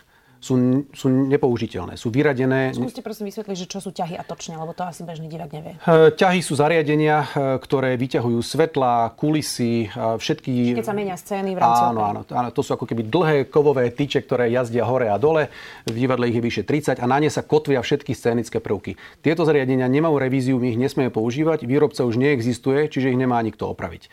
sú, 0.42 0.84
sú 0.90 1.08
nepoužiteľné, 1.30 2.02
sú 2.02 2.10
vyradené. 2.10 2.74
Skúste 2.74 3.06
prosím 3.06 3.30
vysvetliť, 3.30 3.58
že 3.62 3.68
čo 3.70 3.78
sú 3.78 3.94
ťahy 3.94 4.18
a 4.18 4.26
točne, 4.26 4.58
lebo 4.58 4.74
to 4.74 4.82
asi 4.82 5.06
bežný 5.06 5.30
divák 5.30 5.54
nevie. 5.54 5.78
Ťahy 6.18 6.42
sú 6.42 6.58
zariadenia, 6.58 7.30
ktoré 7.62 7.94
vyťahujú 7.94 8.42
svetla, 8.42 9.14
kulisy, 9.14 9.94
všetky... 9.94 10.82
Keď 10.82 10.90
sa 10.90 10.98
menia 10.98 11.14
scény 11.14 11.54
v 11.54 11.62
rámci 11.62 11.84
áno, 11.86 12.02
áno, 12.02 12.22
áno, 12.26 12.50
to 12.50 12.66
sú 12.66 12.74
ako 12.74 12.90
keby 12.90 13.06
dlhé 13.06 13.38
kovové 13.54 13.94
tyče, 13.94 14.26
ktoré 14.26 14.50
jazdia 14.50 14.82
hore 14.82 15.14
a 15.14 15.22
dole. 15.22 15.54
V 15.86 15.94
divadle 15.94 16.26
ich 16.34 16.42
je 16.42 16.42
vyše 16.42 16.64
30 16.66 16.98
a 16.98 17.06
na 17.06 17.22
ne 17.22 17.30
sa 17.30 17.46
kotvia 17.46 17.78
všetky 17.86 18.18
scénické 18.18 18.58
prvky. 18.58 18.98
Tieto 19.22 19.46
zariadenia 19.46 19.86
nemajú 19.86 20.18
revíziu, 20.18 20.58
my 20.58 20.74
ich 20.74 20.82
nesmieme 20.82 21.14
používať, 21.14 21.70
výrobca 21.70 22.02
už 22.02 22.18
neexistuje, 22.18 22.90
čiže 22.90 23.14
ich 23.14 23.20
nemá 23.22 23.38
nikto 23.46 23.70
opraviť. 23.70 24.10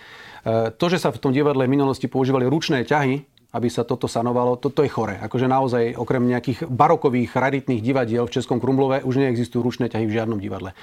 To, 0.77 0.87
že 0.93 1.01
sa 1.01 1.09
v 1.09 1.21
tom 1.25 1.33
divadle 1.33 1.65
v 1.65 1.73
minulosti 1.73 2.05
používali 2.05 2.45
ručné 2.45 2.85
ťahy, 2.85 3.25
aby 3.49 3.69
sa 3.73 3.85
toto 3.85 4.05
sanovalo, 4.05 4.61
toto 4.61 4.85
je 4.85 4.93
chore. 4.93 5.17
Akože 5.25 5.49
naozaj 5.49 5.97
okrem 5.97 6.25
nejakých 6.29 6.69
barokových, 6.69 7.33
raritných 7.33 7.81
divadiel 7.81 8.29
v 8.29 8.35
Českom 8.37 8.61
Krumlove 8.61 9.01
už 9.01 9.25
neexistujú 9.25 9.65
ručné 9.65 9.89
ťahy 9.89 10.05
v 10.05 10.17
žiadnom 10.21 10.37
divadle. 10.37 10.77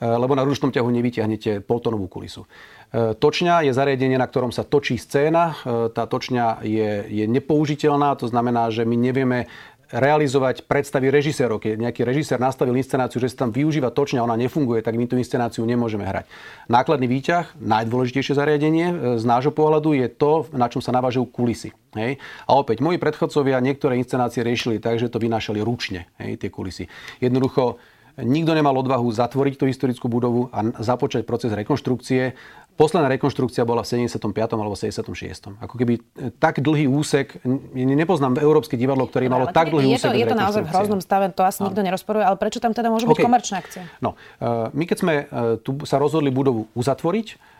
lebo 0.00 0.36
na 0.36 0.44
ručnom 0.44 0.68
ťahu 0.68 0.88
nevyťahnete 0.92 1.64
poltonovú 1.64 2.08
kulisu. 2.08 2.44
Točňa 2.96 3.66
je 3.66 3.72
zariadenie, 3.74 4.20
na 4.20 4.28
ktorom 4.28 4.52
sa 4.54 4.62
točí 4.62 4.94
scéna. 5.00 5.56
Tá 5.92 6.04
točňa 6.06 6.62
je, 6.62 6.90
je 7.08 7.24
nepoužiteľná, 7.26 8.14
to 8.14 8.30
znamená, 8.30 8.70
že 8.70 8.86
my 8.86 8.96
nevieme 8.96 9.50
realizovať 9.90 10.66
predstavy 10.66 11.10
režisérov. 11.14 11.62
Keď 11.62 11.78
nejaký 11.78 12.02
režisér 12.02 12.42
nastavil 12.42 12.74
inscenáciu, 12.74 13.22
že 13.22 13.30
sa 13.30 13.46
tam 13.46 13.50
využíva 13.54 13.94
točňa, 13.94 14.24
ona 14.24 14.34
nefunguje, 14.34 14.82
tak 14.82 14.98
my 14.98 15.06
tú 15.06 15.14
inscenáciu 15.14 15.62
nemôžeme 15.62 16.02
hrať. 16.02 16.26
Nákladný 16.66 17.06
výťah, 17.06 17.54
najdôležitejšie 17.58 18.34
zariadenie 18.34 18.86
e, 18.90 18.94
z 19.20 19.24
nášho 19.24 19.54
pohľadu 19.54 19.94
je 19.94 20.06
to, 20.10 20.50
na 20.54 20.66
čom 20.66 20.82
sa 20.82 20.90
navážajú 20.90 21.26
kulisy. 21.30 21.70
Hej. 21.96 22.20
A 22.44 22.50
opäť, 22.58 22.84
moji 22.84 23.00
predchodcovia 23.00 23.62
niektoré 23.62 23.96
inscenácie 23.96 24.44
riešili 24.44 24.82
tak, 24.82 25.00
že 25.00 25.08
to 25.08 25.22
vynášali 25.22 25.64
ručne, 25.64 26.10
hej, 26.20 26.36
tie 26.36 26.52
kulisy. 26.52 26.84
Jednoducho, 27.22 27.80
Nikto 28.16 28.56
nemal 28.56 28.72
odvahu 28.80 29.12
zatvoriť 29.12 29.60
tú 29.60 29.68
historickú 29.68 30.08
budovu 30.08 30.48
a 30.48 30.72
započať 30.80 31.28
proces 31.28 31.52
rekonštrukcie. 31.52 32.32
Posledná 32.76 33.12
rekonštrukcia 33.12 33.68
bola 33.68 33.84
v 33.84 34.08
75. 34.08 34.32
alebo 34.56 34.72
76. 34.72 35.08
Ako 35.60 35.74
keby 35.76 36.00
e, 36.00 36.32
tak 36.36 36.64
dlhý 36.64 36.88
úsek, 36.88 37.40
nepoznám 37.76 38.40
európske 38.40 38.80
divadlo, 38.80 39.04
ktoré 39.04 39.28
malo 39.28 39.52
tak 39.52 39.68
dlhý 39.68 39.92
je 39.92 40.00
úsek. 40.00 40.12
To, 40.12 40.16
je 40.16 40.26
to 40.28 40.36
naozaj 40.36 40.62
v 40.64 40.70
hroznom 40.72 41.00
stave, 41.04 41.28
to 41.32 41.44
asi 41.44 41.60
nikto 41.64 41.80
nerozporuje, 41.84 42.24
ale 42.24 42.36
prečo 42.40 42.60
tam 42.60 42.72
teda 42.72 42.88
byť 42.88 43.04
okay. 43.04 43.24
komerčné 43.24 43.56
akcie? 43.60 43.80
No, 44.00 44.16
e, 44.40 44.72
my 44.72 44.84
keď 44.88 44.96
sme 44.96 45.14
e, 45.16 45.24
tu 45.60 45.76
sa 45.84 46.00
rozhodli 46.00 46.32
budovu 46.32 46.72
uzatvoriť, 46.72 47.55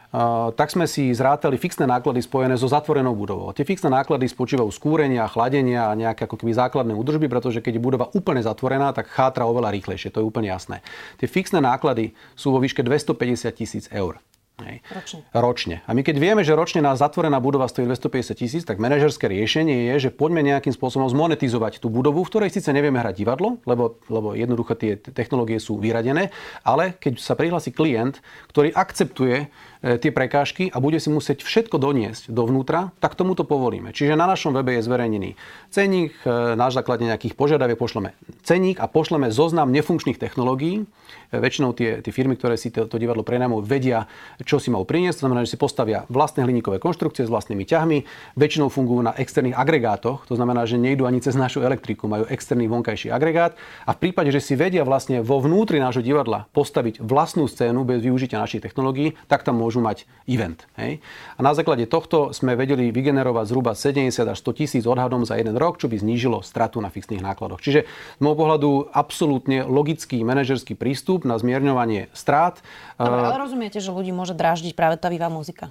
tak 0.56 0.72
sme 0.72 0.88
si 0.88 1.12
zrátali 1.12 1.60
fixné 1.60 1.84
náklady 1.84 2.24
spojené 2.24 2.56
so 2.56 2.64
zatvorenou 2.64 3.12
budovou. 3.12 3.52
Tie 3.52 3.68
fixné 3.68 3.92
náklady 3.92 4.24
spočívajú 4.32 4.70
z 4.72 4.78
kúrenia, 4.80 5.28
chladenia 5.28 5.92
a 5.92 5.98
nejaké 5.98 6.24
ako 6.24 6.40
keby 6.40 6.56
základné 6.56 6.96
údržby, 6.96 7.28
pretože 7.28 7.60
keď 7.60 7.76
je 7.76 7.84
budova 7.84 8.06
úplne 8.16 8.40
zatvorená, 8.40 8.96
tak 8.96 9.12
chátra 9.12 9.44
oveľa 9.44 9.76
rýchlejšie, 9.76 10.08
to 10.08 10.24
je 10.24 10.28
úplne 10.28 10.48
jasné. 10.48 10.80
Tie 11.20 11.28
fixné 11.28 11.60
náklady 11.60 12.16
sú 12.32 12.48
vo 12.48 12.62
výške 12.64 12.80
250 12.80 13.52
tisíc 13.52 13.84
eur. 13.92 14.16
Hej. 14.56 14.80
Ročne. 14.88 15.20
ročne. 15.36 15.76
A 15.84 15.92
my 15.92 16.00
keď 16.00 16.16
vieme, 16.16 16.40
že 16.40 16.56
ročne 16.56 16.80
nás 16.80 17.04
zatvorená 17.04 17.36
budova 17.44 17.68
stojí 17.68 17.84
250 17.84 18.32
tisíc, 18.40 18.62
tak 18.64 18.80
manažerské 18.80 19.28
riešenie 19.28 19.92
je, 19.92 20.08
že 20.08 20.10
poďme 20.16 20.40
nejakým 20.40 20.72
spôsobom 20.72 21.04
zmonetizovať 21.12 21.76
tú 21.76 21.92
budovu, 21.92 22.24
v 22.24 22.30
ktorej 22.32 22.56
síce 22.56 22.72
nevieme 22.72 22.96
hrať 22.96 23.20
divadlo, 23.20 23.60
lebo, 23.68 24.00
lebo 24.08 24.32
jednoducho 24.32 24.72
tie 24.80 24.96
technológie 24.96 25.60
sú 25.60 25.76
vyradené, 25.76 26.32
ale 26.64 26.96
keď 26.96 27.20
sa 27.20 27.36
prihlási 27.36 27.68
klient, 27.68 28.24
ktorý 28.48 28.72
akceptuje 28.72 29.52
tie 29.86 30.10
prekážky 30.10 30.66
a 30.74 30.82
bude 30.82 30.98
si 30.98 31.06
musieť 31.06 31.46
všetko 31.46 31.78
doniesť 31.78 32.34
dovnútra, 32.34 32.90
tak 32.98 33.14
tomu 33.14 33.38
to 33.38 33.46
povolíme. 33.46 33.94
Čiže 33.94 34.18
na 34.18 34.26
našom 34.26 34.50
webe 34.50 34.74
je 34.74 34.82
zverejnený 34.82 35.38
ceník, 35.70 36.10
e, 36.26 36.58
na 36.58 36.66
základe 36.74 37.06
nejakých 37.06 37.38
požiadaviek 37.38 37.78
pošleme 37.78 38.18
ceník 38.42 38.82
a 38.82 38.90
pošleme 38.90 39.30
zoznam 39.30 39.70
nefunkčných 39.70 40.18
technológií. 40.18 40.82
E, 40.82 41.38
väčšinou 41.38 41.70
tie, 41.76 42.02
tie 42.02 42.12
firmy, 42.14 42.34
ktoré 42.34 42.58
si 42.58 42.74
to, 42.74 42.90
to 42.90 42.98
divadlo 42.98 43.22
prenajmú, 43.22 43.62
vedia, 43.62 44.10
čo 44.42 44.58
si 44.58 44.74
majú 44.74 44.82
priniesť. 44.82 45.22
To 45.22 45.24
znamená, 45.28 45.46
že 45.46 45.54
si 45.54 45.58
postavia 45.60 46.02
vlastné 46.10 46.42
hliníkové 46.42 46.82
konštrukcie 46.82 47.26
s 47.26 47.30
vlastnými 47.30 47.62
ťahmi. 47.62 47.98
Väčšinou 48.34 48.72
fungujú 48.72 49.06
na 49.06 49.14
externých 49.14 49.54
agregátoch, 49.54 50.26
to 50.26 50.34
znamená, 50.34 50.66
že 50.66 50.80
nejdu 50.80 51.06
ani 51.06 51.22
cez 51.22 51.38
našu 51.38 51.62
elektriku, 51.62 52.10
majú 52.10 52.26
externý 52.26 52.66
vonkajší 52.66 53.14
agregát. 53.14 53.54
A 53.86 53.94
v 53.94 54.08
prípade, 54.08 54.34
že 54.34 54.42
si 54.42 54.58
vedia 54.58 54.82
vlastne 54.82 55.22
vo 55.22 55.38
vnútri 55.38 55.78
nášho 55.78 56.02
divadla 56.02 56.50
postaviť 56.50 57.04
vlastnú 57.04 57.46
scénu 57.46 57.86
bez 57.86 58.02
využitia 58.02 58.40
našich 58.40 58.64
technológií, 58.64 59.14
tak 59.28 59.44
tam 59.44 59.60
môžu 59.60 59.75
mať 59.80 60.08
event. 60.26 60.66
Hej? 60.76 60.98
A 61.38 61.40
na 61.40 61.54
základe 61.54 61.86
tohto 61.86 62.34
sme 62.34 62.58
vedeli 62.58 62.90
vygenerovať 62.90 63.44
zhruba 63.48 63.72
70 63.72 64.12
až 64.12 64.38
100 64.38 64.58
tisíc 64.58 64.84
odhadom 64.84 65.22
za 65.22 65.38
jeden 65.38 65.54
rok, 65.54 65.78
čo 65.78 65.86
by 65.86 65.96
znížilo 65.96 66.42
stratu 66.42 66.82
na 66.82 66.90
fixných 66.90 67.22
nákladoch. 67.22 67.62
Čiže 67.62 67.86
z 67.86 68.20
môjho 68.20 68.38
pohľadu 68.38 68.70
absolútne 68.90 69.64
logický 69.64 70.20
manažerský 70.26 70.74
prístup 70.74 71.24
na 71.24 71.38
zmierňovanie 71.38 72.10
strát. 72.12 72.60
Dobre, 72.98 73.22
ale 73.22 73.40
rozumiete, 73.40 73.78
že 73.78 73.94
ľudí 73.94 74.10
môže 74.10 74.34
dráždiť 74.34 74.76
práve 74.76 74.98
tá 74.98 75.08
výva 75.08 75.30
muzika? 75.30 75.70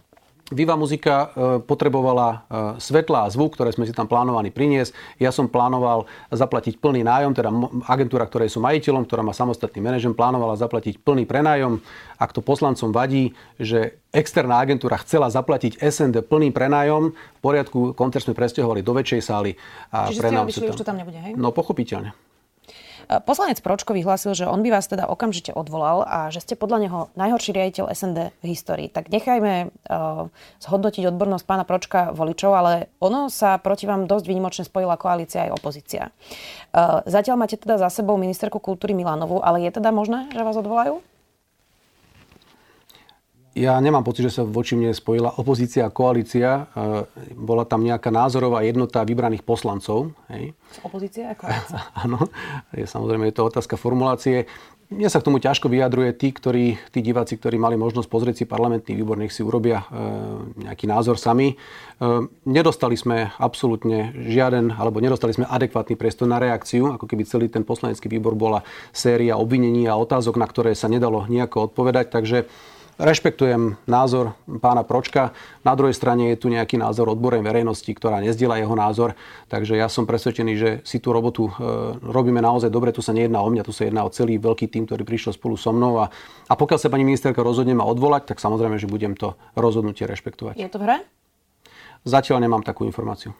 Viva 0.53 0.77
muzika 0.77 1.13
e, 1.33 1.57
potrebovala 1.65 2.27
e, 2.29 2.37
svetla 2.77 3.25
a 3.25 3.31
zvuk, 3.33 3.57
ktoré 3.57 3.73
sme 3.73 3.89
si 3.89 3.97
tam 3.97 4.05
plánovali 4.05 4.53
priniesť. 4.53 4.93
Ja 5.17 5.33
som 5.33 5.49
plánoval 5.49 6.05
zaplatiť 6.29 6.77
plný 6.77 7.01
nájom, 7.01 7.33
teda 7.33 7.49
agentúra, 7.89 8.29
ktorej 8.29 8.53
som 8.53 8.61
majiteľom, 8.61 9.09
ktorá 9.09 9.25
má 9.25 9.33
samostatný 9.33 9.81
manažem, 9.81 10.13
plánovala 10.13 10.53
zaplatiť 10.53 11.01
plný 11.01 11.25
prenájom. 11.25 11.81
Ak 12.21 12.29
to 12.29 12.45
poslancom 12.45 12.93
vadí, 12.93 13.33
že 13.57 13.97
externá 14.13 14.61
agentúra 14.61 15.01
chcela 15.01 15.33
zaplatiť 15.33 15.81
SND 15.81 16.21
plný 16.21 16.53
prenájom, 16.53 17.17
v 17.17 17.39
poriadku, 17.41 17.97
koncert 17.97 18.29
sme 18.29 18.37
presťahovali 18.37 18.85
do 18.85 18.93
väčšej 18.93 19.21
sály. 19.25 19.57
A 19.89 20.13
Čiže 20.13 20.29
ste 20.29 20.29
tam... 20.29 20.45
už 20.45 20.77
to 20.77 20.85
tam 20.85 21.01
nebude, 21.01 21.17
hej? 21.25 21.33
No 21.33 21.49
pochopiteľne. 21.49 22.13
Poslanec 23.05 23.61
Pročko 23.61 23.93
vyhlásil, 23.93 24.33
že 24.33 24.49
on 24.49 24.65
by 24.65 24.69
vás 24.73 24.89
teda 24.89 25.05
okamžite 25.05 25.53
odvolal 25.53 26.01
a 26.05 26.33
že 26.33 26.41
ste 26.41 26.53
podľa 26.57 26.77
neho 26.81 26.99
najhorší 27.13 27.53
riaditeľ 27.53 27.93
SND 27.93 28.19
v 28.41 28.45
histórii. 28.49 28.89
Tak 28.89 29.13
nechajme 29.13 29.69
uh, 29.69 30.27
zhodnotiť 30.61 31.09
odbornosť 31.13 31.45
pána 31.45 31.63
Pročka 31.63 32.11
voličov, 32.11 32.51
ale 32.53 32.89
ono 32.97 33.29
sa 33.29 33.61
proti 33.61 33.85
vám 33.85 34.09
dosť 34.09 34.25
výnimočne 34.25 34.63
spojila 34.65 34.97
koalícia 34.97 35.45
aj 35.45 35.55
opozícia. 35.55 36.03
Uh, 36.73 37.05
zatiaľ 37.05 37.37
máte 37.39 37.61
teda 37.61 37.77
za 37.77 37.93
sebou 37.93 38.17
ministerku 38.17 38.57
kultúry 38.57 38.97
Milanovu, 38.97 39.39
ale 39.39 39.61
je 39.63 39.77
teda 39.77 39.93
možné, 39.93 40.27
že 40.33 40.41
vás 40.41 40.57
odvolajú? 40.57 41.14
Ja 43.55 43.79
nemám 43.79 44.03
pocit, 44.03 44.27
že 44.27 44.35
sa 44.35 44.43
voči 44.43 44.75
mne 44.75 44.91
spojila 44.91 45.39
opozícia 45.39 45.87
a 45.87 45.93
koalícia. 45.93 46.67
E, 46.75 47.07
bola 47.39 47.63
tam 47.63 47.87
nejaká 47.87 48.11
názorová 48.11 48.67
jednota 48.67 48.99
vybraných 49.07 49.47
poslancov. 49.47 50.11
Hej. 50.27 50.51
Opozícia 50.83 51.31
a 51.31 51.39
koalícia? 51.39 51.79
Áno, 52.03 52.19
je, 52.75 52.83
samozrejme 52.83 53.31
je 53.31 53.35
to 53.39 53.47
otázka 53.47 53.79
formulácie. 53.79 54.43
Mne 54.91 55.09
sa 55.09 55.17
k 55.17 55.31
tomu 55.31 55.41
ťažko 55.41 55.71
vyjadruje 55.71 56.13
tí, 56.13 56.29
ktorí, 56.29 56.77
tí 56.93 56.99
diváci, 57.01 57.39
ktorí 57.41 57.55
mali 57.57 57.73
možnosť 57.73 58.05
pozrieť 58.05 58.35
si 58.43 58.45
parlamentný 58.45 58.93
výbor, 58.93 59.17
nech 59.17 59.31
si 59.31 59.39
urobia 59.39 59.87
e, 59.87 59.95
nejaký 60.67 60.85
názor 60.91 61.15
sami. 61.15 61.55
E, 61.55 61.55
nedostali 62.43 62.99
sme 62.99 63.31
absolútne 63.39 64.11
žiaden, 64.29 64.75
alebo 64.75 64.99
nedostali 64.99 65.31
sme 65.31 65.47
adekvátny 65.47 65.95
priestor 65.95 66.27
na 66.27 66.43
reakciu, 66.43 66.91
ako 66.91 67.07
keby 67.07 67.23
celý 67.23 67.47
ten 67.47 67.63
poslanecký 67.63 68.11
výbor 68.11 68.35
bola 68.35 68.67
séria 68.91 69.39
obvinení 69.39 69.87
a 69.87 69.95
otázok, 69.95 70.35
na 70.35 70.45
ktoré 70.45 70.75
sa 70.75 70.91
nedalo 70.91 71.23
nejako 71.31 71.71
odpovedať. 71.71 72.11
Takže 72.11 72.37
Rešpektujem 72.95 73.75
názor 73.91 74.39
pána 74.63 74.87
Pročka. 74.87 75.35
Na 75.67 75.75
druhej 75.75 75.91
strane 75.91 76.31
je 76.31 76.39
tu 76.39 76.47
nejaký 76.47 76.79
názor 76.79 77.11
odborej 77.11 77.43
verejnosti, 77.43 77.91
ktorá 77.91 78.23
nezdiela 78.23 78.55
jeho 78.55 78.71
názor. 78.71 79.19
Takže 79.51 79.75
ja 79.75 79.91
som 79.91 80.07
presvedčený, 80.07 80.53
že 80.55 80.69
si 80.87 81.03
tú 81.03 81.11
robotu 81.11 81.51
e, 81.51 81.51
robíme 81.99 82.39
naozaj 82.39 82.71
dobre. 82.71 82.95
Tu 82.95 83.03
sa 83.03 83.11
nejedná 83.11 83.43
o 83.43 83.51
mňa, 83.51 83.67
tu 83.67 83.75
sa 83.75 83.83
jedná 83.83 84.07
o 84.07 84.13
celý 84.15 84.39
veľký 84.39 84.71
tým, 84.71 84.87
ktorý 84.87 85.03
prišiel 85.03 85.35
spolu 85.35 85.59
so 85.59 85.75
mnou. 85.75 86.07
A, 86.07 86.07
a 86.47 86.53
pokiaľ 86.55 86.79
sa 86.79 86.87
pani 86.87 87.03
ministerka 87.03 87.43
rozhodne 87.43 87.75
ma 87.75 87.83
odvolať, 87.83 88.31
tak 88.31 88.39
samozrejme, 88.39 88.79
že 88.79 88.87
budem 88.87 89.11
to 89.19 89.35
rozhodnutie 89.59 90.07
rešpektovať. 90.07 90.55
Je 90.55 90.71
to 90.71 90.79
v 90.79 90.87
hre? 90.87 90.97
Zatiaľ 92.07 92.47
nemám 92.47 92.63
takú 92.63 92.87
informáciu. 92.87 93.35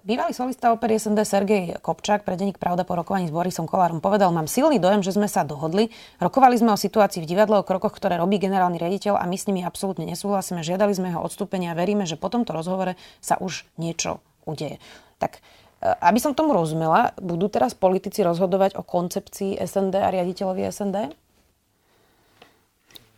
Bývalý 0.00 0.32
solista 0.32 0.72
opery 0.72 0.96
SND 0.96 1.28
Sergej 1.28 1.76
Kopčák 1.84 2.24
pre 2.24 2.40
denník 2.40 2.56
Pravda 2.56 2.88
po 2.88 2.96
rokovaní 2.96 3.28
s 3.28 3.34
Borisom 3.36 3.68
Kolárom 3.68 4.00
povedal, 4.00 4.32
mám 4.32 4.48
silný 4.48 4.80
dojem, 4.80 5.04
že 5.04 5.12
sme 5.12 5.28
sa 5.28 5.44
dohodli. 5.44 5.92
Rokovali 6.16 6.56
sme 6.56 6.72
o 6.72 6.80
situácii 6.80 7.20
v 7.20 7.28
divadle, 7.28 7.60
o 7.60 7.68
krokoch, 7.68 7.92
ktoré 7.92 8.16
robí 8.16 8.40
generálny 8.40 8.80
riaditeľ 8.80 9.20
a 9.20 9.28
my 9.28 9.36
s 9.36 9.44
nimi 9.44 9.60
absolútne 9.60 10.08
nesúhlasíme. 10.08 10.64
Žiadali 10.64 10.92
sme 10.96 11.12
jeho 11.12 11.20
odstúpenie 11.20 11.68
a 11.68 11.76
veríme, 11.76 12.08
že 12.08 12.16
po 12.16 12.32
tomto 12.32 12.56
rozhovore 12.56 12.96
sa 13.20 13.36
už 13.36 13.68
niečo 13.76 14.24
udeje. 14.48 14.80
Tak 15.20 15.44
e, 15.84 15.92
aby 16.00 16.16
som 16.16 16.32
tomu 16.32 16.56
rozumela, 16.56 17.12
budú 17.20 17.52
teraz 17.52 17.76
politici 17.76 18.24
rozhodovať 18.24 18.80
o 18.80 18.82
koncepcii 18.86 19.60
SND 19.60 20.00
a 20.00 20.08
riaditeľovi 20.08 20.64
SND? 20.64 21.12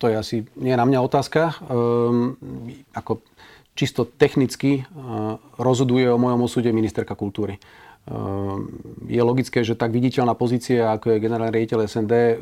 To 0.02 0.10
je 0.10 0.16
asi 0.18 0.36
nie 0.58 0.74
na 0.74 0.84
mňa 0.84 0.98
otázka. 0.98 1.56
Um, 1.72 2.36
ako 2.92 3.24
čisto 3.76 4.08
technicky 4.08 4.80
e, 4.80 4.82
rozhoduje 5.60 6.08
o 6.08 6.16
mojom 6.16 6.48
osude 6.48 6.72
ministerka 6.72 7.12
kultúry. 7.12 7.60
E, 7.60 7.60
je 9.06 9.20
logické, 9.20 9.60
že 9.60 9.76
tak 9.76 9.92
viditeľná 9.92 10.32
pozícia, 10.32 10.96
ako 10.96 11.14
je 11.14 11.22
generálny 11.22 11.52
riaditeľ 11.52 11.78
SND, 11.84 12.12
e, 12.12 12.34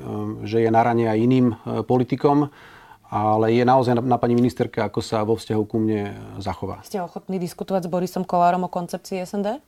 že 0.46 0.62
je 0.62 0.70
na 0.70 0.80
rane 0.86 1.10
aj 1.10 1.18
iným 1.18 1.58
politikom, 1.84 2.48
ale 3.10 3.46
je 3.52 3.66
naozaj 3.66 4.00
na 4.00 4.16
pani 4.16 4.38
ministerke, 4.38 4.80
ako 4.80 5.02
sa 5.02 5.26
vo 5.26 5.34
vzťahu 5.34 5.62
ku 5.66 5.76
mne 5.82 6.14
zachová. 6.38 6.80
Ste 6.86 7.02
ochotní 7.02 7.42
diskutovať 7.42 7.86
s 7.86 7.92
Borisom 7.92 8.24
Kolárom 8.24 8.66
o 8.66 8.70
koncepcii 8.70 9.22
SND? 9.22 9.60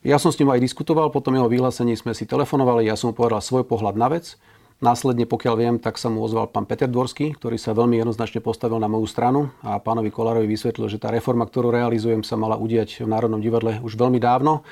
Ja 0.00 0.16
som 0.16 0.32
s 0.32 0.40
ním 0.40 0.48
aj 0.48 0.64
diskutoval, 0.64 1.12
potom 1.12 1.36
jeho 1.36 1.46
vyhlásení 1.46 1.92
sme 1.94 2.16
si 2.16 2.24
telefonovali, 2.24 2.88
ja 2.88 2.96
som 2.96 3.12
mu 3.12 3.14
povedal 3.14 3.44
svoj 3.44 3.68
pohľad 3.68 3.94
na 4.00 4.08
vec. 4.08 4.40
Následne, 4.80 5.28
pokiaľ 5.28 5.54
viem, 5.60 5.76
tak 5.76 6.00
sa 6.00 6.08
mu 6.08 6.24
ozval 6.24 6.48
pán 6.48 6.64
Peter 6.64 6.88
Dvorský, 6.88 7.36
ktorý 7.36 7.60
sa 7.60 7.76
veľmi 7.76 8.00
jednoznačne 8.00 8.40
postavil 8.40 8.80
na 8.80 8.88
moju 8.88 9.04
stranu 9.04 9.52
a 9.60 9.76
pánovi 9.76 10.08
Kolárovi 10.08 10.48
vysvetlil, 10.48 10.88
že 10.88 10.96
tá 10.96 11.12
reforma, 11.12 11.44
ktorú 11.44 11.68
realizujem, 11.68 12.24
sa 12.24 12.40
mala 12.40 12.56
udiať 12.56 13.04
v 13.04 13.12
Národnom 13.12 13.44
divadle 13.44 13.76
už 13.84 14.00
veľmi 14.00 14.16
dávno 14.16 14.64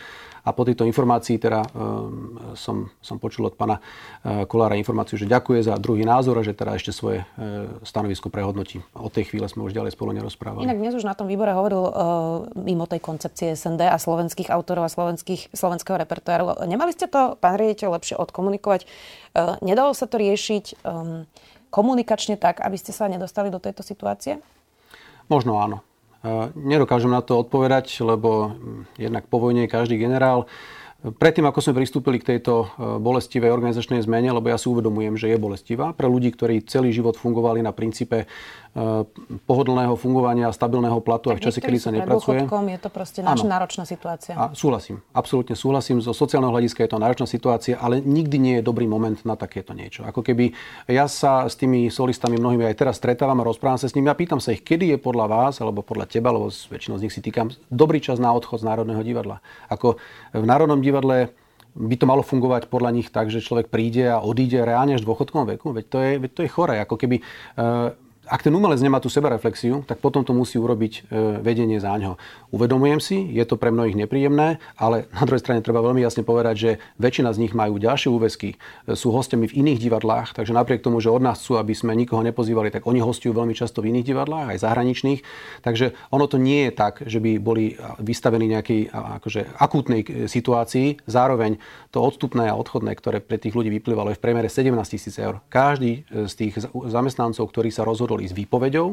a 0.48 0.56
po 0.56 0.64
tejto 0.64 0.88
informácii 0.88 1.36
teda 1.36 1.60
um, 1.76 2.40
som, 2.56 2.88
som 3.04 3.20
počul 3.20 3.52
od 3.52 3.54
pána 3.54 3.84
uh, 3.84 4.48
Kolára 4.48 4.80
informáciu, 4.80 5.20
že 5.20 5.28
ďakuje 5.28 5.68
za 5.68 5.76
druhý 5.76 6.08
názor 6.08 6.40
a 6.40 6.42
že 6.42 6.56
teda 6.56 6.72
ešte 6.72 6.88
svoje 6.88 7.28
uh, 7.36 7.68
stanovisko 7.84 8.32
prehodnotí. 8.32 8.80
Od 8.96 9.12
tej 9.12 9.28
chvíle 9.28 9.44
sme 9.52 9.68
už 9.68 9.76
ďalej 9.76 9.92
spolu 9.92 10.16
nerozprávali. 10.16 10.64
Inak 10.64 10.80
dnes 10.80 10.96
už 10.96 11.04
na 11.04 11.12
tom 11.12 11.28
výbore 11.28 11.52
hovoril 11.52 11.84
uh, 11.84 11.92
mimo 12.56 12.88
tej 12.88 13.04
koncepcie 13.04 13.52
SND 13.52 13.92
a 13.92 14.00
slovenských 14.00 14.48
autorov 14.48 14.88
a 14.88 14.90
slovenských, 14.90 15.52
slovenského 15.52 16.00
repertoáru. 16.00 16.64
Nemali 16.64 16.96
ste 16.96 17.04
to, 17.12 17.36
pán 17.36 17.60
riaditeľ, 17.60 18.00
lepšie 18.00 18.16
odkomunikovať? 18.16 18.88
Uh, 19.36 19.60
nedalo 19.60 19.92
sa 19.92 20.08
to 20.08 20.16
riešiť 20.16 20.80
um, 20.80 21.28
komunikačne 21.68 22.40
tak, 22.40 22.64
aby 22.64 22.80
ste 22.80 22.96
sa 22.96 23.04
nedostali 23.12 23.52
do 23.52 23.60
tejto 23.60 23.84
situácie? 23.84 24.40
Možno 25.28 25.60
áno. 25.60 25.84
Nedokážem 26.54 27.10
na 27.10 27.20
to 27.20 27.40
odpovedať, 27.40 28.02
lebo 28.02 28.56
jednak 28.96 29.28
po 29.28 29.38
vojne 29.42 29.66
je 29.66 29.74
každý 29.74 29.96
generál. 30.00 30.48
Predtým, 30.98 31.46
ako 31.46 31.62
sme 31.62 31.78
pristúpili 31.78 32.18
k 32.18 32.34
tejto 32.34 32.66
e, 32.66 32.98
bolestivej 32.98 33.54
organizačnej 33.54 34.02
zmene, 34.02 34.34
lebo 34.34 34.50
ja 34.50 34.58
si 34.58 34.66
uvedomujem, 34.66 35.14
že 35.14 35.30
je 35.30 35.38
bolestivá 35.38 35.94
pre 35.94 36.10
ľudí, 36.10 36.34
ktorí 36.34 36.66
celý 36.66 36.90
život 36.90 37.14
fungovali 37.14 37.62
na 37.62 37.70
princípe 37.70 38.26
pohodlného 39.44 39.94
fungovania 39.98 40.48
a 40.48 40.52
stabilného 40.54 41.00
platu 41.02 41.32
a 41.32 41.34
v 41.36 41.42
čase, 41.42 41.58
kedy 41.58 41.78
sa 41.80 41.90
nepracuje. 41.90 42.46
je 42.46 42.80
to 42.80 42.90
proste 42.92 43.20
náš 43.24 43.42
náročná 43.42 43.82
situácia. 43.88 44.36
A 44.38 44.54
súhlasím, 44.54 45.02
absolútne 45.10 45.58
súhlasím. 45.58 45.98
Zo 45.98 46.14
sociálneho 46.14 46.52
hľadiska 46.54 46.86
je 46.86 46.90
to 46.90 46.98
náročná 47.00 47.26
situácia, 47.26 47.74
ale 47.80 47.98
nikdy 47.98 48.36
nie 48.38 48.54
je 48.60 48.62
dobrý 48.62 48.86
moment 48.86 49.18
na 49.26 49.34
takéto 49.34 49.74
niečo. 49.74 50.06
Ako 50.06 50.22
keby 50.22 50.54
ja 50.86 51.10
sa 51.10 51.50
s 51.50 51.58
tými 51.58 51.90
solistami 51.90 52.38
mnohými 52.38 52.68
aj 52.68 52.76
teraz 52.78 53.00
stretávam 53.02 53.42
a 53.42 53.48
rozprávam 53.48 53.80
sa 53.80 53.90
s 53.90 53.96
nimi 53.96 54.06
a 54.06 54.14
pýtam 54.14 54.38
sa 54.38 54.54
ich, 54.54 54.62
kedy 54.62 54.94
je 54.94 54.98
podľa 55.00 55.26
vás 55.26 55.54
alebo 55.58 55.82
podľa 55.82 56.06
teba, 56.06 56.30
lebo 56.30 56.46
väčšinou 56.48 57.02
z 57.02 57.08
nich 57.08 57.14
si 57.14 57.24
týkam, 57.24 57.50
dobrý 57.72 57.98
čas 57.98 58.22
na 58.22 58.30
odchod 58.30 58.62
z 58.62 58.68
Národného 58.68 59.02
divadla. 59.02 59.42
Ako 59.72 59.98
v 60.36 60.44
Národnom 60.46 60.78
divadle 60.78 61.34
by 61.78 61.94
to 61.94 62.10
malo 62.10 62.26
fungovať 62.26 62.66
podľa 62.66 62.90
nich 62.90 63.08
tak, 63.12 63.30
že 63.30 63.44
človek 63.44 63.70
príde 63.70 64.10
a 64.10 64.18
odíde 64.18 64.66
reálne 64.66 64.98
až 64.98 65.06
v 65.06 65.14
dôchodkovom 65.14 65.46
veku. 65.54 65.70
Veď 65.70 65.84
to 65.86 65.98
je, 66.02 66.12
veď 66.18 66.30
to 66.34 66.40
je 66.42 66.50
chore. 66.50 66.74
Ako 66.74 66.98
keby 66.98 67.22
uh, 67.22 67.94
ak 68.28 68.44
ten 68.44 68.52
umelec 68.52 68.78
nemá 68.84 69.00
tú 69.00 69.08
sebareflexiu, 69.08 69.82
tak 69.88 70.04
potom 70.04 70.20
to 70.20 70.36
musí 70.36 70.60
urobiť 70.60 70.92
e, 70.92 71.40
vedenie 71.40 71.80
za 71.80 71.96
ňo. 71.96 72.20
Uvedomujem 72.52 73.00
si, 73.00 73.16
je 73.32 73.40
to 73.48 73.56
pre 73.56 73.72
mnohých 73.72 73.96
nepríjemné, 73.96 74.60
ale 74.76 75.08
na 75.16 75.24
druhej 75.24 75.40
strane 75.40 75.64
treba 75.64 75.80
veľmi 75.80 76.04
jasne 76.04 76.22
povedať, 76.22 76.54
že 76.54 76.70
väčšina 77.00 77.32
z 77.32 77.40
nich 77.48 77.56
majú 77.56 77.80
ďalšie 77.80 78.12
úväzky, 78.12 78.54
e, 78.54 78.56
sú 78.92 79.10
hostiami 79.10 79.48
v 79.48 79.56
iných 79.64 79.80
divadlách, 79.80 80.36
takže 80.36 80.52
napriek 80.52 80.84
tomu, 80.84 81.00
že 81.00 81.08
od 81.08 81.24
nás 81.24 81.40
chcú, 81.40 81.56
aby 81.56 81.72
sme 81.72 81.96
nikoho 81.96 82.20
nepozývali, 82.20 82.68
tak 82.68 82.84
oni 82.84 83.00
hostujú 83.00 83.32
veľmi 83.32 83.56
často 83.56 83.80
v 83.80 83.96
iných 83.96 84.06
divadlách, 84.12 84.52
aj 84.52 84.62
zahraničných. 84.62 85.20
Takže 85.64 85.96
ono 86.12 86.28
to 86.28 86.36
nie 86.36 86.68
je 86.68 86.72
tak, 86.76 87.02
že 87.08 87.18
by 87.24 87.40
boli 87.40 87.74
vystavení 87.98 88.46
nejakej 88.52 88.92
akože, 88.92 89.56
akútnej 89.56 90.04
e, 90.04 90.08
situácii. 90.28 91.00
Zároveň 91.08 91.56
to 91.88 92.04
odstupné 92.04 92.52
a 92.52 92.58
odchodné, 92.60 92.92
ktoré 92.92 93.24
pre 93.24 93.40
tých 93.40 93.56
ľudí 93.56 93.72
vyplývalo, 93.80 94.12
je 94.12 94.20
v 94.20 94.24
priemere 94.24 94.52
17 94.52 94.68
tisíc 94.84 95.16
eur. 95.16 95.40
Každý 95.48 96.04
z 96.28 96.34
tých 96.36 96.54
zamestnancov, 96.74 97.48
ktorí 97.48 97.72
sa 97.72 97.86
rozhodol 97.86 98.17
rozhodol 98.18 98.26
ísť 98.26 98.34
výpovedou, 98.34 98.88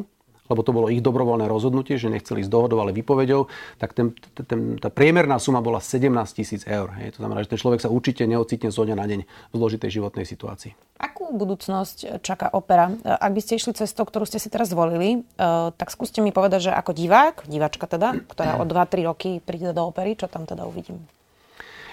lebo 0.45 0.61
to 0.61 0.77
bolo 0.77 0.93
ich 0.93 1.01
dobrovoľné 1.01 1.49
rozhodnutie, 1.49 1.97
že 1.97 2.13
nechceli 2.13 2.45
ísť 2.45 2.53
dohodou, 2.53 2.77
ale 2.77 2.93
výpovedou, 2.93 3.49
tak 3.81 3.97
ten, 3.97 4.13
ten, 4.45 4.77
tá 4.77 4.93
priemerná 4.93 5.41
suma 5.41 5.57
bola 5.57 5.81
17 5.81 6.13
tisíc 6.37 6.61
eur. 6.69 6.93
Hej. 7.01 7.17
To 7.17 7.25
znamená, 7.25 7.41
že 7.41 7.49
ten 7.49 7.57
človek 7.57 7.81
sa 7.81 7.89
určite 7.89 8.29
neocitne 8.29 8.69
zo 8.69 8.85
dňa 8.85 8.93
na 8.93 9.09
deň 9.09 9.19
v 9.25 9.55
zložitej 9.57 9.89
životnej 9.89 10.21
situácii. 10.29 11.01
Akú 11.01 11.33
budúcnosť 11.33 12.21
čaká 12.21 12.53
opera? 12.53 12.93
Ak 13.01 13.33
by 13.33 13.41
ste 13.41 13.57
išli 13.57 13.73
cestou, 13.73 14.05
ktorú 14.05 14.29
ste 14.29 14.37
si 14.37 14.53
teraz 14.53 14.69
zvolili, 14.69 15.17
eh, 15.17 15.73
tak 15.73 15.89
skúste 15.89 16.21
mi 16.21 16.29
povedať, 16.29 16.69
že 16.69 16.71
ako 16.77 16.93
divák, 16.93 17.49
diváčka 17.49 17.89
teda, 17.89 18.21
ktorá 18.29 18.61
o 18.61 18.69
2-3 18.69 19.09
roky 19.09 19.41
príde 19.41 19.73
do 19.73 19.89
opery, 19.89 20.13
čo 20.13 20.29
tam 20.29 20.45
teda 20.45 20.69
uvidím? 20.69 21.01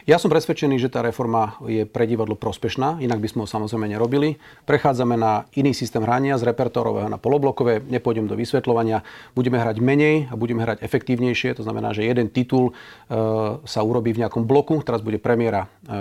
Ja 0.02 0.18
som 0.18 0.34
presvedčený, 0.34 0.82
že 0.82 0.90
tá 0.90 0.98
reforma 0.98 1.54
je 1.62 1.86
pre 1.86 2.10
divadlo 2.10 2.34
prospešná, 2.34 2.98
inak 2.98 3.22
by 3.22 3.28
sme 3.30 3.40
ho 3.46 3.48
samozrejme 3.48 3.86
nerobili. 3.86 4.34
Prechádzame 4.66 5.14
na 5.14 5.46
iný 5.54 5.70
systém 5.78 6.02
hrania 6.02 6.34
z 6.34 6.50
repertorového 6.50 7.06
na 7.06 7.22
poloblokové, 7.22 7.78
nepôjdem 7.86 8.26
do 8.26 8.34
vysvetľovania. 8.34 9.06
Budeme 9.38 9.62
hrať 9.62 9.78
menej 9.78 10.26
a 10.26 10.34
budeme 10.34 10.66
hrať 10.66 10.82
efektívnejšie, 10.82 11.54
to 11.54 11.62
znamená, 11.62 11.94
že 11.94 12.02
jeden 12.02 12.34
titul 12.34 12.74
e, 12.74 13.62
sa 13.62 13.80
urobí 13.86 14.10
v 14.10 14.26
nejakom 14.26 14.42
bloku. 14.42 14.82
Teraz 14.82 15.06
bude 15.06 15.22
premiéra 15.22 15.70
e, 15.86 15.94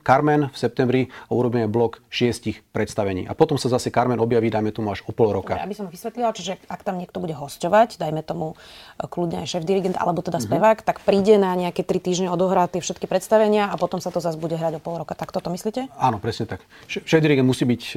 Carmen 0.00 0.48
v 0.48 0.56
septembri 0.56 1.02
a 1.28 1.36
urobíme 1.36 1.68
blok 1.68 2.00
šiestich 2.08 2.64
predstavení. 2.72 3.28
A 3.28 3.36
potom 3.36 3.60
sa 3.60 3.68
zase 3.68 3.92
Carmen 3.92 4.16
objaví, 4.16 4.48
dajme 4.48 4.72
tomu 4.72 4.96
až 4.96 5.04
o 5.04 5.12
pol 5.12 5.28
roka. 5.28 5.60
Dobre, 5.60 5.68
aby 5.68 5.76
som 5.76 5.92
vysvetlila, 5.92 6.32
čiže 6.32 6.56
ak 6.72 6.88
tam 6.88 6.96
niekto 6.96 7.20
bude 7.20 7.36
hostovať, 7.36 8.00
dajme 8.00 8.24
tomu 8.24 8.56
e, 8.96 9.04
kľudne 9.04 9.44
aj 9.44 9.60
šéf 9.60 9.68
dirigent 9.68 10.00
alebo 10.00 10.24
teda 10.24 10.40
mhm. 10.40 10.44
spevák, 10.48 10.78
mm-hmm. 10.80 10.88
tak 10.88 11.04
príde 11.04 11.36
na 11.36 11.52
nejaké 11.52 11.84
tri 11.84 12.00
týždne 12.00 12.32
odohrať 12.32 12.80
tie 12.80 12.80
všetky 12.80 13.04
predstavenia 13.04 13.41
predstavenia 13.42 13.74
a 13.74 13.74
potom 13.74 13.98
sa 13.98 14.14
to 14.14 14.22
zase 14.22 14.38
bude 14.38 14.54
hrať 14.54 14.78
o 14.78 14.80
pol 14.80 15.02
roka. 15.02 15.18
Tak 15.18 15.34
toto 15.34 15.50
myslíte? 15.50 15.90
Áno, 15.98 16.22
presne 16.22 16.46
tak. 16.46 16.62
Šéf 16.86 17.18
dirigent 17.18 17.46
musí 17.46 17.66
byť 17.66 17.82
e, 17.82 17.94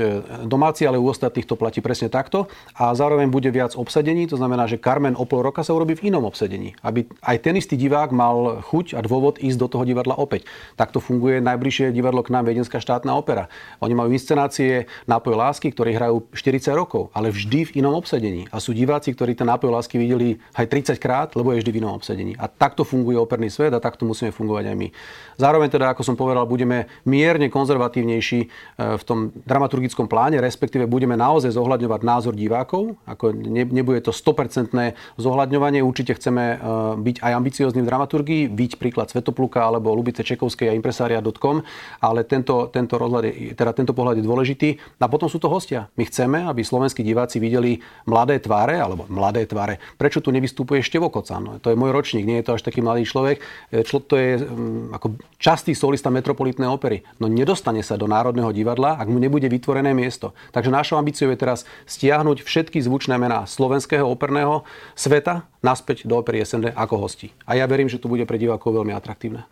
domáci, 0.49 0.89
ale 0.89 0.97
u 0.97 1.05
ostatných 1.05 1.45
to 1.45 1.53
platí 1.53 1.85
presne 1.85 2.09
takto. 2.09 2.49
A 2.73 2.89
zároveň 2.97 3.29
bude 3.29 3.53
viac 3.53 3.77
obsadení, 3.77 4.25
to 4.25 4.41
znamená, 4.41 4.65
že 4.65 4.81
Carmen 4.81 5.13
o 5.13 5.29
pol 5.29 5.45
roka 5.45 5.61
sa 5.61 5.77
urobí 5.77 5.93
v 5.93 6.09
inom 6.09 6.25
obsadení. 6.25 6.73
Aby 6.81 7.05
aj 7.21 7.37
ten 7.45 7.53
istý 7.53 7.77
divák 7.77 8.09
mal 8.09 8.65
chuť 8.65 8.97
a 8.97 9.05
dôvod 9.05 9.37
ísť 9.37 9.57
do 9.61 9.67
toho 9.69 9.83
divadla 9.85 10.17
opäť. 10.17 10.49
Takto 10.73 10.97
funguje 10.97 11.37
najbližšie 11.45 11.93
divadlo 11.93 12.25
k 12.25 12.33
nám 12.33 12.49
Viedenská 12.49 12.81
štátna 12.81 13.13
opera. 13.13 13.45
Oni 13.85 13.93
majú 13.93 14.09
inscenácie 14.09 14.89
Nápoj 15.05 15.37
lásky, 15.37 15.69
ktorí 15.69 15.93
hrajú 15.93 16.25
40 16.33 16.73
rokov, 16.73 17.13
ale 17.13 17.29
vždy 17.29 17.69
v 17.69 17.85
inom 17.85 17.93
obsadení. 17.93 18.49
A 18.49 18.57
sú 18.57 18.73
diváci, 18.73 19.13
ktorí 19.13 19.37
ten 19.37 19.45
Nápoj 19.45 19.69
lásky 19.69 20.01
videli 20.01 20.41
aj 20.57 20.65
30 20.97 20.97
krát, 20.97 21.29
lebo 21.37 21.53
je 21.53 21.61
vždy 21.61 21.71
v 21.75 21.79
inom 21.85 21.93
obsadení. 21.93 22.33
A 22.39 22.49
takto 22.49 22.81
funguje 22.81 23.19
operný 23.19 23.53
svet 23.53 23.73
a 23.75 23.83
takto 23.83 24.07
musíme 24.07 24.33
fungovať 24.33 24.71
aj 24.71 24.77
my. 24.77 24.87
Zároveň 25.35 25.69
teda, 25.71 25.91
ako 25.91 26.03
som 26.03 26.15
povedal, 26.15 26.47
budeme 26.47 26.87
mierne 27.03 27.51
konzervatívnejší 27.51 28.39
e, 28.43 28.47
v 28.95 29.03
tom 29.03 29.35
dramaturgickom 29.43 30.07
pláne, 30.07 30.39
respektíve 30.39 30.87
budeme 30.87 31.19
naozaj 31.19 31.55
zohľadňovať 31.55 32.01
názor 32.03 32.33
divákov. 32.33 32.95
Ako 33.03 33.35
ne, 33.35 33.67
nebude 33.67 33.99
to 33.99 34.15
100% 34.15 34.71
zohľadňovanie, 35.19 35.83
určite 35.83 36.15
chceme 36.15 36.43
e, 36.43 36.57
byť 36.99 37.15
aj 37.19 37.31
ambiciozní 37.35 37.81
v 37.83 37.89
dramaturgii, 37.89 38.43
byť 38.51 38.71
príklad 38.79 39.11
Svetopluka 39.11 39.63
alebo 39.63 39.91
Lubice 39.91 40.23
Čekovskej 40.23 40.71
a 40.71 40.77
impresaria.com, 40.77 41.61
ale 41.99 42.23
tento, 42.23 42.71
tento, 42.71 42.95
rozhľad 42.95 43.55
teda 43.55 43.71
tento 43.75 43.91
pohľad 43.91 44.19
je 44.19 44.23
dôležitý. 44.25 44.69
A 44.99 45.07
potom 45.11 45.29
sú 45.29 45.37
to 45.37 45.51
hostia. 45.51 45.91
My 45.99 46.09
chceme, 46.09 46.49
aby 46.49 46.65
slovenskí 46.65 47.05
diváci 47.05 47.37
videli 47.37 47.77
mladé 48.09 48.41
tváre, 48.41 48.81
alebo 48.81 49.05
mladé 49.05 49.45
tváre. 49.45 49.77
Prečo 50.01 50.19
tu 50.19 50.33
nevystupuje 50.33 50.81
Števo 50.81 51.13
Kocan? 51.13 51.61
To 51.61 51.69
je 51.69 51.77
môj 51.77 51.93
ročník, 51.93 52.25
nie 52.25 52.41
je 52.41 52.45
to 52.49 52.55
až 52.57 52.65
taký 52.65 52.81
mladý 52.81 53.05
človek. 53.05 53.37
E, 53.69 53.85
Člo, 53.85 54.01
to 54.01 54.17
je 54.17 54.41
um, 54.41 54.89
ako 54.89 55.13
častý 55.37 55.77
solista 55.77 56.13
Metropolitnej 56.13 56.67
opery. 56.69 57.05
No 57.21 57.29
nedostane 57.29 57.85
sa 57.85 57.99
do 57.99 58.09
Národného 58.09 58.49
divadla, 58.55 58.97
ak 58.97 59.07
mu 59.07 59.19
nebude 59.21 59.45
vytvorené 59.45 59.93
miesto. 59.93 60.33
Takže 60.55 60.73
našou 60.73 60.97
ambíciou 60.97 61.29
je 61.31 61.39
teraz 61.39 61.63
stiahnuť 61.85 62.41
všetky 62.41 62.81
zvučné 62.81 63.19
mená 63.19 63.45
slovenského 63.45 64.05
operného 64.05 64.65
sveta 64.93 65.45
naspäť 65.61 66.07
do 66.09 66.17
opery 66.17 66.41
SND 66.41 66.73
ako 66.73 66.95
hosti. 67.01 67.33
A 67.45 67.57
ja 67.57 67.65
verím, 67.65 67.91
že 67.91 68.01
to 68.01 68.09
bude 68.09 68.23
pre 68.23 68.39
divákov 68.39 68.73
veľmi 68.73 68.93
atraktívne. 68.93 69.45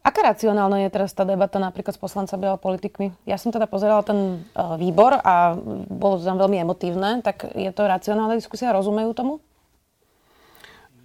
Aká 0.00 0.24
racionálna 0.24 0.88
je 0.88 0.96
teraz 0.96 1.12
tá 1.12 1.28
debata 1.28 1.60
napríklad 1.60 1.92
s 1.92 2.00
poslancami 2.00 2.48
a 2.48 2.56
politikmi? 2.56 3.12
Ja 3.28 3.36
som 3.36 3.52
teda 3.52 3.68
pozerala 3.68 4.00
ten 4.00 4.16
e, 4.16 4.62
výbor 4.80 5.12
a 5.20 5.52
bolo 5.92 6.16
to 6.16 6.24
tam 6.24 6.40
veľmi 6.40 6.56
emotívne, 6.56 7.20
tak 7.20 7.52
je 7.52 7.68
to 7.68 7.84
racionálna 7.84 8.32
diskusia? 8.32 8.72
Rozumejú 8.72 9.12
tomu? 9.12 9.44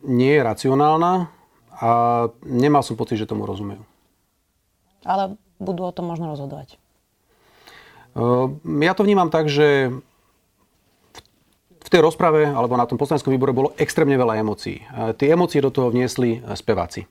Nie 0.08 0.40
je 0.40 0.48
racionálna 0.48 1.28
a 1.80 1.90
nemal 2.44 2.82
som 2.82 2.96
pocit, 2.96 3.20
že 3.20 3.30
tomu 3.30 3.44
rozumejú. 3.44 3.84
Ale 5.04 5.36
budú 5.60 5.86
o 5.86 5.96
tom 5.96 6.10
možno 6.10 6.32
rozhodovať. 6.32 6.80
Ja 8.64 8.94
to 8.96 9.04
vnímam 9.04 9.28
tak, 9.28 9.52
že 9.52 9.92
v 11.86 11.90
tej 11.92 12.02
rozprave 12.02 12.48
alebo 12.50 12.80
na 12.80 12.88
tom 12.90 12.98
poslaneckom 12.98 13.36
výbore 13.36 13.54
bolo 13.54 13.76
extrémne 13.78 14.18
veľa 14.18 14.42
emócií. 14.42 14.82
Tie 15.20 15.28
emócie 15.30 15.62
do 15.62 15.70
toho 15.70 15.92
vniesli 15.94 16.42
speváci, 16.58 17.06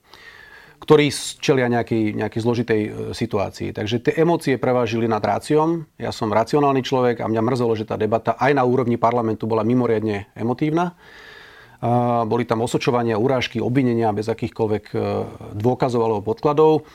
ktorí 0.83 1.13
čelia 1.39 1.71
nejakej, 1.71 2.19
nejakej 2.19 2.41
zložitej 2.43 2.81
e, 2.83 2.91
situácii. 3.15 3.71
Takže 3.71 4.05
tie 4.05 4.21
emócie 4.21 4.59
prevážili 4.59 5.07
nad 5.07 5.23
ráciom. 5.23 5.87
Ja 5.97 6.11
som 6.11 6.29
racionálny 6.29 6.83
človek 6.83 7.23
a 7.23 7.31
mňa 7.31 7.41
mrzelo, 7.41 7.73
že 7.79 7.89
tá 7.89 7.95
debata 7.95 8.35
aj 8.37 8.53
na 8.53 8.67
úrovni 8.67 8.99
parlamentu 8.99 9.47
bola 9.47 9.63
mimoriadne 9.65 10.29
emotívna. 10.35 10.99
Boli 12.25 12.49
tam 12.49 12.65
osočovania, 12.65 13.21
urážky, 13.21 13.61
obvinenia 13.61 14.09
bez 14.17 14.25
akýchkoľvek 14.33 14.85
e, 14.93 14.99
dôkazov 15.53 16.01
alebo 16.01 16.25
podkladov. 16.25 16.89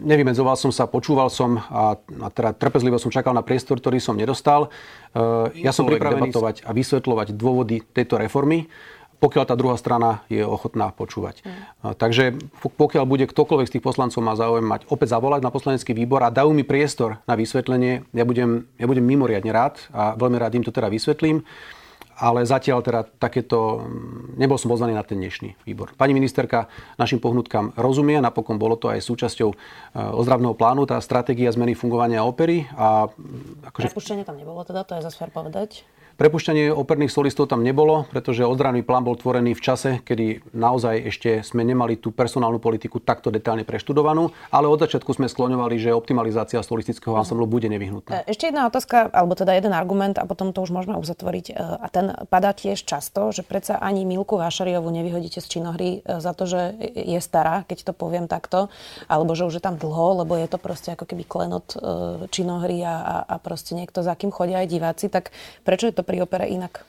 Nevymedzoval 0.00 0.56
som 0.56 0.72
sa, 0.72 0.88
počúval 0.88 1.28
som 1.28 1.60
a, 1.60 1.98
a 1.98 2.28
teda 2.32 2.56
trpezlivo 2.56 2.96
som 2.96 3.12
čakal 3.12 3.36
na 3.36 3.44
priestor, 3.44 3.76
ktorý 3.76 4.00
som 4.00 4.16
nedostal. 4.16 4.72
E, 5.12 5.60
ja 5.60 5.76
som 5.76 5.84
pripravený 5.84 6.32
debatovať 6.32 6.64
a 6.64 6.72
vysvetľovať 6.72 7.36
dôvody 7.36 7.84
tejto 7.92 8.16
reformy 8.16 8.64
pokiaľ 9.16 9.44
tá 9.48 9.56
druhá 9.56 9.80
strana 9.80 10.20
je 10.28 10.44
ochotná 10.44 10.92
počúvať. 10.92 11.40
Mm. 11.40 11.96
Takže 11.96 12.24
pokiaľ 12.60 13.04
bude 13.08 13.24
ktokoľvek 13.24 13.68
z 13.68 13.74
tých 13.78 13.86
poslancov 13.88 14.20
má 14.20 14.36
záujem 14.36 14.64
mať 14.64 14.84
opäť 14.92 15.16
zavolať 15.16 15.40
na 15.40 15.48
poslanecký 15.48 15.96
výbor 15.96 16.20
a 16.20 16.28
dajú 16.28 16.52
mi 16.52 16.68
priestor 16.68 17.16
na 17.24 17.32
vysvetlenie, 17.32 18.04
ja 18.12 18.24
budem, 18.28 18.68
ja 18.76 18.84
budem 18.84 19.08
mimoriadne 19.08 19.48
rád 19.48 19.80
a 19.88 20.12
veľmi 20.20 20.36
rád 20.36 20.60
im 20.60 20.64
to 20.68 20.72
teda 20.72 20.92
vysvetlím 20.92 21.48
ale 22.16 22.48
zatiaľ 22.48 22.80
teda 22.80 23.00
takéto, 23.20 23.84
mm, 23.84 24.40
nebol 24.40 24.56
som 24.56 24.72
poznaný 24.72 24.96
na 24.96 25.04
ten 25.04 25.20
dnešný 25.20 25.68
výbor. 25.68 25.92
Pani 26.00 26.16
ministerka 26.16 26.68
našim 26.96 27.20
pohnutkám 27.20 27.76
rozumie, 27.76 28.16
napokon 28.24 28.56
bolo 28.56 28.80
to 28.80 28.88
aj 28.88 29.04
súčasťou 29.04 29.48
e, 29.52 29.56
ozdravného 29.94 30.56
plánu, 30.56 30.88
tá 30.88 30.96
stratégia 31.04 31.52
zmeny 31.52 31.76
fungovania 31.76 32.24
opery. 32.24 32.64
A, 32.72 33.12
mm, 33.12 33.68
akože... 33.68 33.92
Prepuštenie 33.92 34.24
tam 34.24 34.40
nebolo 34.40 34.64
teda, 34.64 34.88
to 34.88 34.96
je 34.96 35.04
zase 35.04 35.16
fér 35.20 35.28
povedať. 35.28 35.84
Prepušťanie 36.16 36.72
operných 36.72 37.12
solistov 37.12 37.52
tam 37.52 37.60
nebolo, 37.60 38.08
pretože 38.08 38.40
ozdravný 38.40 38.80
plán 38.80 39.04
bol 39.04 39.20
tvorený 39.20 39.52
v 39.52 39.60
čase, 39.60 39.90
kedy 40.00 40.48
naozaj 40.56 41.12
ešte 41.12 41.44
sme 41.44 41.60
nemali 41.60 42.00
tú 42.00 42.08
personálnu 42.08 42.56
politiku 42.56 43.04
takto 43.04 43.28
detálne 43.28 43.68
preštudovanú, 43.68 44.32
ale 44.48 44.64
od 44.64 44.80
začiatku 44.80 45.12
sme 45.12 45.28
skloňovali, 45.28 45.76
že 45.76 45.92
optimalizácia 45.92 46.64
solistického 46.64 47.12
ansamblu 47.20 47.44
bude 47.44 47.68
nevyhnutná. 47.68 48.24
E, 48.24 48.32
ešte 48.32 48.48
jedna 48.48 48.64
otázka, 48.64 49.12
alebo 49.12 49.36
teda 49.36 49.52
jeden 49.60 49.76
argument 49.76 50.16
a 50.16 50.24
potom 50.24 50.56
to 50.56 50.64
už 50.64 50.72
môžeme 50.72 50.96
uzatvoriť. 50.96 51.52
E, 51.52 51.84
a 51.84 51.86
ten 51.92 52.08
padá 52.32 52.56
tiež 52.56 52.88
často, 52.88 53.28
že 53.28 53.44
predsa 53.44 53.76
ani 53.76 54.08
Milku 54.08 54.40
Vášariovu 54.40 54.88
nevyhodíte 54.88 55.44
z 55.44 55.52
činohry 55.52 56.00
e, 56.00 56.16
za 56.24 56.32
to, 56.32 56.48
že 56.48 56.80
je 56.96 57.20
stará, 57.20 57.68
keď 57.68 57.78
to 57.82 57.92
poviem 57.92 58.24
takto, 58.24 58.72
alebo 59.04 59.36
že 59.36 59.44
už 59.44 59.60
je 59.60 59.62
tam 59.68 59.76
dlho, 59.76 60.24
lebo 60.24 60.32
je 60.40 60.48
to 60.48 60.56
proste 60.56 60.96
ako 60.96 61.04
keby 61.04 61.28
klenot 61.28 61.76
činohry 62.32 62.80
a, 62.88 63.20
a 63.28 63.36
proste 63.36 63.76
niekto, 63.76 64.00
za 64.00 64.16
kým 64.16 64.32
chodia 64.32 64.64
aj 64.64 64.68
diváci, 64.72 65.12
tak 65.12 65.28
prečo 65.60 65.92
je 65.92 65.92
to 65.92 66.05
pri 66.06 66.22
opere 66.22 66.46
inak? 66.46 66.86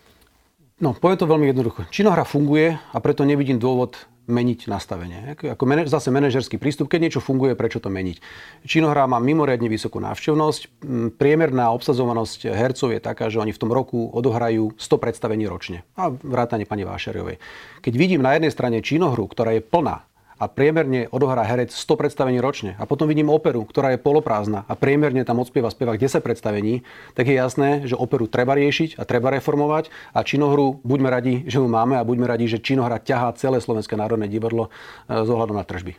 No, 0.77 0.93
poviem 0.93 1.17
to 1.17 1.25
veľmi 1.25 1.49
jednoducho. 1.49 1.89
Činohra 1.89 2.21
funguje 2.21 2.77
a 2.77 2.97
preto 3.01 3.25
nevidím 3.25 3.57
dôvod 3.57 3.97
meniť 4.27 4.67
nastavenie. 4.67 5.39
Ako 5.39 5.63
zase 5.87 6.11
manažerský 6.11 6.59
prístup, 6.59 6.91
keď 6.91 7.09
niečo 7.09 7.21
funguje, 7.23 7.55
prečo 7.55 7.79
to 7.79 7.87
meniť. 7.87 8.19
Činohra 8.67 9.07
má 9.07 9.17
mimoriadne 9.23 9.71
vysokú 9.71 10.03
návštevnosť. 10.03 10.83
Priemerná 11.15 11.71
obsazovanosť 11.71 12.51
hercov 12.51 12.91
je 12.91 12.99
taká, 13.01 13.31
že 13.31 13.39
oni 13.39 13.55
v 13.55 13.61
tom 13.63 13.71
roku 13.71 14.11
odohrajú 14.11 14.75
100 14.75 15.01
predstavení 15.01 15.47
ročne. 15.47 15.87
A 15.95 16.11
vrátane 16.11 16.67
pani 16.67 16.83
Vášariovej. 16.83 17.39
Keď 17.81 17.93
vidím 17.95 18.21
na 18.21 18.35
jednej 18.35 18.51
strane 18.51 18.83
činohru, 18.83 19.25
ktorá 19.31 19.55
je 19.55 19.63
plná, 19.63 20.03
a 20.37 20.45
priemerne 20.45 21.09
odohrá 21.09 21.43
herec 21.43 21.73
100 21.73 21.97
predstavení 21.97 22.37
ročne 22.37 22.77
a 22.77 22.85
potom 22.85 23.09
vidím 23.09 23.33
operu, 23.33 23.65
ktorá 23.65 23.93
je 23.93 23.99
poloprázdna 24.01 24.63
a 24.69 24.73
priemerne 24.77 25.25
tam 25.25 25.41
odspieva 25.41 25.73
spevák 25.73 25.97
10 25.97 26.21
predstavení, 26.21 26.85
tak 27.17 27.27
je 27.27 27.35
jasné, 27.35 27.69
že 27.89 27.97
operu 27.97 28.29
treba 28.29 28.53
riešiť 28.53 29.01
a 29.01 29.03
treba 29.03 29.33
reformovať 29.33 29.89
a 30.13 30.19
činohru 30.21 30.79
buďme 30.85 31.09
radi, 31.09 31.33
že 31.49 31.57
ju 31.57 31.67
máme 31.67 31.97
a 31.97 32.05
buďme 32.05 32.29
radi, 32.29 32.45
že 32.45 32.61
činohra 32.61 33.01
ťahá 33.01 33.33
celé 33.35 33.59
Slovenské 33.59 33.97
národné 33.97 34.29
divadlo 34.29 34.69
e, 35.09 35.25
z 35.25 35.29
ohľadom 35.29 35.57
na 35.57 35.65
tržby. 35.65 35.97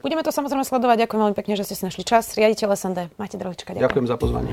Budeme 0.00 0.24
to 0.24 0.32
samozrejme 0.32 0.64
sledovať. 0.64 1.04
Ďakujem 1.04 1.20
veľmi 1.20 1.36
pekne, 1.36 1.54
že 1.60 1.64
ste 1.68 1.76
si 1.76 1.84
našli 1.84 2.08
čas. 2.08 2.32
Riaditeľ 2.34 2.72
SND, 2.72 2.98
máte 3.20 3.36
Drovička. 3.36 3.76
Ďakujem. 3.76 3.84
ďakujem 3.84 4.06
za 4.08 4.16
pozvanie. 4.16 4.52